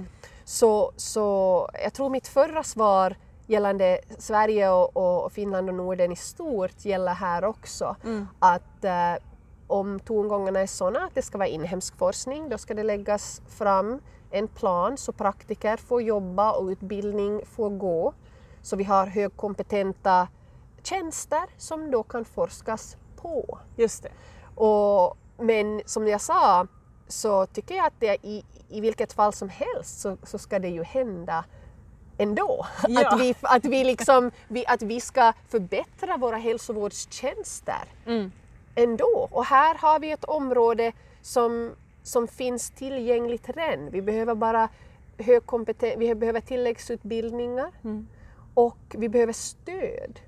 [0.45, 3.17] Så, så jag tror mitt förra svar
[3.47, 7.97] gällande Sverige och, och Finland och Norden i stort gäller här också.
[8.39, 9.15] Att eh,
[9.67, 14.01] om tongångarna är sådana att det ska vara inhemsk forskning, då ska det läggas fram
[14.31, 18.13] en plan så praktiker får jobba och utbildning får gå.
[18.63, 20.29] Så vi har högkompetenta
[20.83, 23.59] tjänster som då kan forskas på.
[23.77, 24.11] Just det.
[24.61, 26.67] Och, men som jag sa
[27.09, 30.69] så tycker jag att det i, i vilket fall som helst så, så ska det
[30.69, 31.45] ju hända
[32.19, 32.67] ändå.
[32.89, 33.09] Ja.
[33.13, 38.33] Att, vi, att, vi liksom, vi, att vi ska förbättra våra hälsovårdstjänster Mm.
[38.75, 39.29] ändå.
[39.31, 40.93] Och här har vi ett område
[41.23, 41.71] som,
[42.03, 43.91] som finns tillgängligt redan.
[43.91, 44.69] Vi behöver bara
[45.19, 48.09] högkompeten- vi behöver tilläggsutbildningar Mm.
[48.55, 50.21] och vi behöver stöd.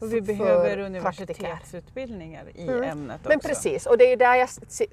[0.00, 2.82] Och vi behöver universitetsutbildningar i Mm.
[2.82, 3.28] ämnet också.
[3.28, 4.48] Men precis, och det är ju där jag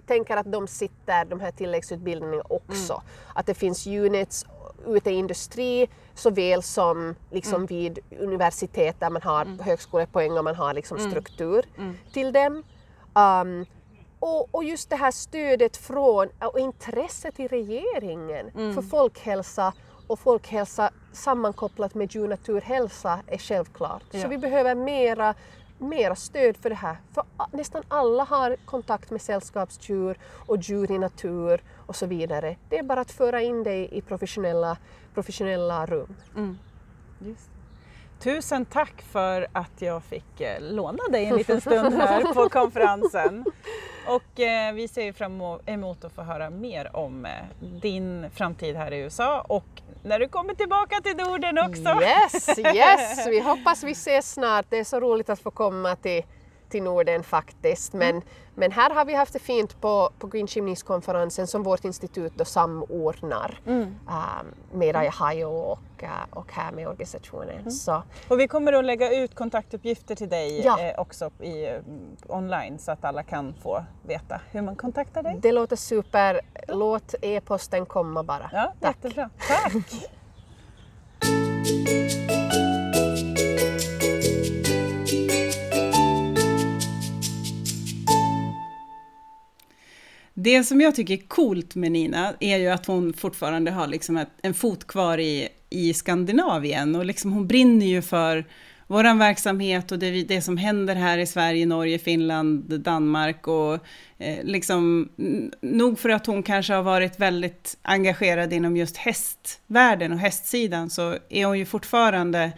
[0.06, 2.94] tänker att de sitter, de här tilläggsutbildningarna också.
[2.94, 3.06] Mm.
[3.36, 4.46] Att det finns units
[4.88, 7.66] ute i industri såväl som liksom Mm.
[7.66, 11.12] vid universitet där man har högskolepoäng och man har liksom Mm.
[11.12, 11.66] struktur
[12.14, 12.64] till dem.
[13.14, 13.66] Um,
[14.20, 18.74] och, och just det här stödet från och intresset i regeringen Mm.
[18.76, 19.74] för folkhälsa
[20.08, 24.04] och folkhälsa sammankopplat med djur naturhälsa är självklart.
[24.12, 24.22] Ja.
[24.22, 25.36] Så vi behöver mera,
[25.78, 26.98] mera stöd för det här.
[27.14, 32.56] För nästan alla har kontakt med sällskapsdjur och djur i natur och så vidare.
[32.70, 34.78] Det är bara att föra in det i professionella,
[35.14, 36.16] professionella rum.
[37.20, 37.55] Just.
[38.26, 43.46] Tusen tack för att jag fick eh, låna dig en liten stund här på konferensen.
[44.08, 47.32] Och eh, vi ser fram emot att få höra mer om eh,
[47.82, 49.66] din framtid här i USA och
[50.04, 52.02] när du kommer tillbaka till Norden också.
[52.02, 53.28] Yes, yes!
[53.30, 54.66] Vi hoppas vi ses snart.
[54.70, 56.24] Det är så roligt att få komma till,
[56.76, 57.94] till Norden faktiskt.
[57.94, 58.22] Men,
[58.56, 62.46] men här har vi haft det fint på, på Green Chimneys-konferensen som vårt institut då
[62.46, 63.96] samordnar um,
[64.74, 67.72] med Ohio och, uh, och här med organisationen.
[67.72, 70.80] Så, Och vi kommer att lägga ut kontaktuppgifter till dig Ja.
[70.80, 71.74] eh, också i, eh,
[72.28, 75.38] online så att alla kan få veta hur man kontaktar dig.
[75.42, 76.42] det låter super.
[76.68, 78.50] Låt e-posten komma bara.
[78.54, 78.96] Ja, Tack.
[78.96, 79.30] jättebra.
[79.48, 79.74] Tack!
[90.38, 94.18] Det som jag tycker är coolt med Nina är ju att hon fortfarande har liksom
[94.18, 96.96] ett, en fot kvar i, i Skandinavien.
[96.96, 98.46] Och liksom hon brinner ju för
[98.88, 103.74] vår verksamhet och det, det som händer här i Sverige, Norge, Finland, Danmark och
[104.18, 105.10] eh, liksom
[105.62, 111.18] nog för att hon kanske har varit väldigt engagerad inom just hästvärlden och hästsidan så
[111.30, 112.52] är hon ju fortfarande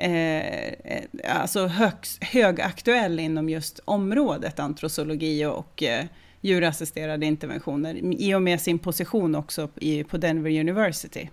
[0.00, 6.04] eh, alltså högst, högaktuell inom just området antrosologi och, eh,
[6.40, 11.28] djurassisterade interventioner i och med sin position också i, på Denver University.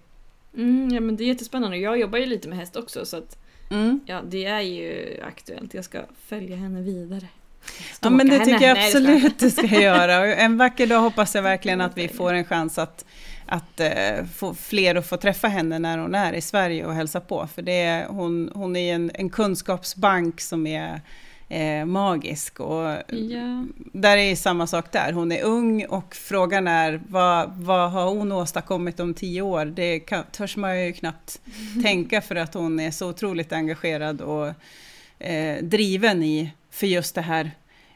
[0.56, 1.78] Mm, ja men det är jättespännande.
[1.78, 3.38] Jag jobbar ju lite med häst också så att
[3.70, 4.00] Mm.
[4.06, 5.74] ja, det är ju aktuellt.
[5.74, 7.28] Jag ska följa henne vidare.
[8.02, 8.80] Ja men det Stalka tycker jag henne.
[8.80, 10.20] Nej, absolut du ska göra.
[10.20, 13.06] Och en vacker dag hoppas jag verkligen att vi får en chans att,
[13.48, 17.20] att eh, få fler att få träffa henne när hon är i Sverige och hälsa
[17.20, 17.48] på.
[17.48, 21.02] För det är, hon, hon är en, en kunskapsbank som är
[21.50, 22.60] eh, magisk.
[22.60, 23.66] Och Ja.
[23.78, 25.12] där är samma sak där.
[25.12, 29.66] Hon är ung och frågan är vad, vad har hon åstadkommit om tio år?
[29.66, 31.42] Det kan, törs man ju knappt
[31.84, 34.48] tänka för att hon är så otroligt engagerad och
[35.20, 37.52] eh, driven i för just det här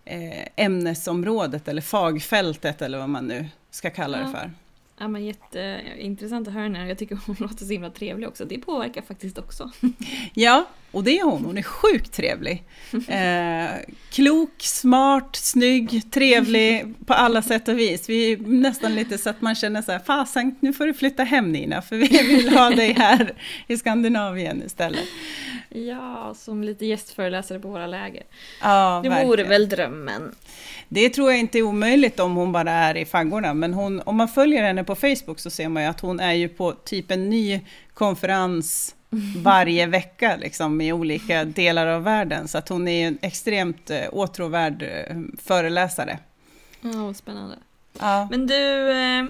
[0.05, 4.51] eh, ämnesområdet eller fagfältet eller vad man nu ska kalla det för.
[5.01, 6.87] Ja men jätteintressant att höra henne.
[6.87, 8.45] Jag tycker hon låter så himla trevlig också.
[8.45, 9.71] Det påverkar faktiskt också.
[10.33, 11.45] Ja, och det är hon.
[11.45, 12.63] Hon är sjukt trevlig.
[13.07, 13.69] Eh,
[14.11, 18.09] klok, smart, snygg, trevlig på alla sätt och vis.
[18.09, 21.23] Vi är nästan lite så att man känner så här, fasen nu får du flytta
[21.23, 23.33] hem Nina, för vi vill ha dig här
[23.67, 25.05] i Skandinavien istället.
[25.69, 28.23] Ja, som lite gästföreläsare på våra läger.
[28.61, 29.27] Ja, Det verkligen.
[29.27, 30.35] vore väl drömmen.
[30.89, 34.15] Det tror jag inte är omöjligt om hon bara är i faggorna, men hon, om
[34.15, 37.11] man följer henne på Facebook så ser man ju att hon är ju på typ
[37.11, 37.61] en ny
[37.93, 38.95] konferens
[39.43, 42.47] varje vecka liksom, i olika delar av världen.
[42.47, 46.19] Så att hon är en extremt eh, åtråvärd eh, föreläsare.
[46.81, 47.57] Ja, vad spännande.
[47.99, 48.27] Ja.
[48.31, 49.25] Men du, eh,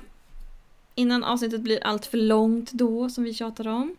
[0.96, 3.96] innan avsnittet blir allt för långt då, som vi tjatar om.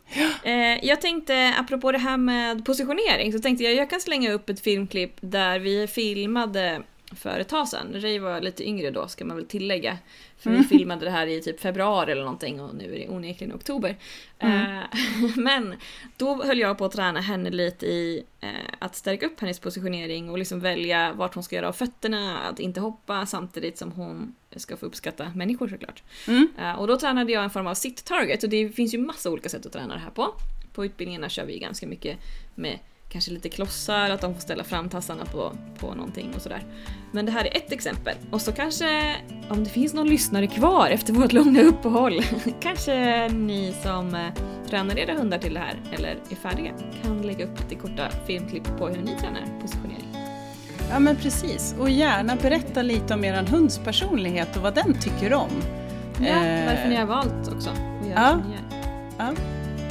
[0.82, 4.60] Jag tänkte, apropå det här med positionering, så tänkte jag jag kan slänga upp ett
[4.60, 6.82] filmklipp där vi filmade
[7.16, 7.94] för ett tag sedan.
[7.94, 9.98] Ray var lite yngre då, ska man väl tillägga.
[10.36, 13.54] För vi filmade det här i typ februari eller någonting och nu är det onekligen
[13.54, 13.96] oktober.
[14.38, 14.80] Eh,
[15.36, 15.74] men
[16.16, 18.48] då höll jag på att träna henne lite i eh,
[18.78, 22.60] att stärka upp hennes positionering och liksom välja vart hon ska göra av fötterna, att
[22.60, 26.02] inte hoppa samtidigt som hon ska få uppskatta människor såklart.
[26.28, 26.48] Mm.
[26.58, 29.48] Eh, och då tränade jag en form av sit-target och det finns ju massa olika
[29.48, 30.34] sätt att träna det här på.
[30.74, 32.18] På utbildningarna kör vi ganska mycket
[32.54, 32.78] med
[33.12, 36.62] kanske lite klossar, att de får ställa fram tassarna på, på någonting och sådär.
[37.12, 38.14] Men det här är ett exempel.
[38.30, 39.16] Och så kanske,
[39.48, 42.20] om det finns någon lyssnare kvar efter vårt långa uppehåll,
[42.60, 44.26] kanske ni som eh,
[44.68, 48.78] tränar era hundar till det här, eller är färdiga, kan lägga upp lite korta filmklipp
[48.78, 50.16] på hur ni tränar positionering.
[50.90, 55.34] Ja men precis, och gärna berätta lite om er hunds personlighet och vad den tycker
[55.34, 55.50] om.
[56.20, 58.30] Ja, Eh, varför ni har valt också att göra ja.
[58.30, 58.62] som ni gör.
[59.18, 59.32] Ja,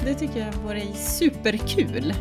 [0.06, 2.14] det tycker jag vore superkul.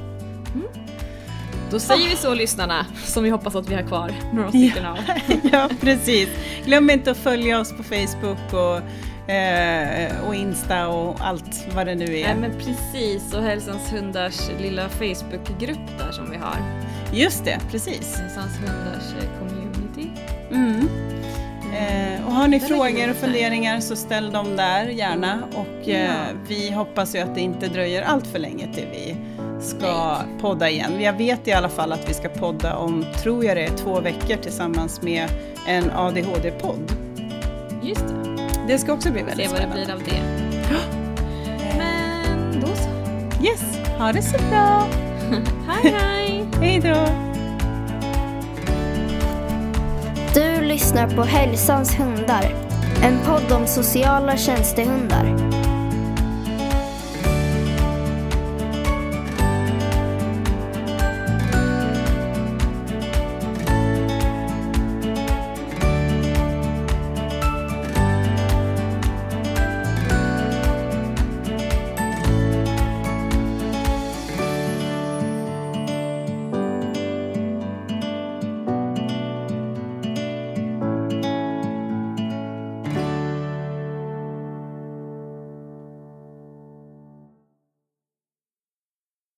[1.70, 4.98] Då säger vi så lyssnarna, som vi hoppas att vi har kvar några stycken av.
[5.52, 6.28] ja, precis.
[6.64, 11.94] Glöm inte att följa oss på Facebook och, eh, och Insta och allt vad det
[11.94, 12.34] nu är.
[12.34, 16.56] Nej men precis, och Hälsans hundars lilla Facebookgrupp där som vi har.
[17.12, 18.16] Just det, precis.
[18.16, 20.10] Hälsans hundars eh, community.
[20.50, 20.88] Mm.
[21.74, 26.70] Eh, och har ni frågor och funderingar så ställ dem där gärna och eh, vi
[26.70, 29.16] hoppas ju att det inte dröjer allt för länge till vi
[29.60, 31.00] ska podda igen.
[31.00, 34.00] Jag vet i alla fall att vi ska podda om, tror jag det är, två
[34.00, 35.28] veckor tillsammans med
[35.66, 36.92] en ADHD-podd.
[37.82, 38.14] Just det,
[38.68, 39.84] Det ska också bli se väldigt vad det spännande.
[39.84, 40.20] blir av det.
[41.78, 43.44] Men då så.
[43.46, 44.86] Yes, ha det så bra!
[45.68, 46.44] Hej hej!
[46.60, 47.06] Hej då!
[50.34, 52.54] Du lyssnar på Hälsans hundar.
[53.02, 55.24] En podd om sociala tjänstehundar.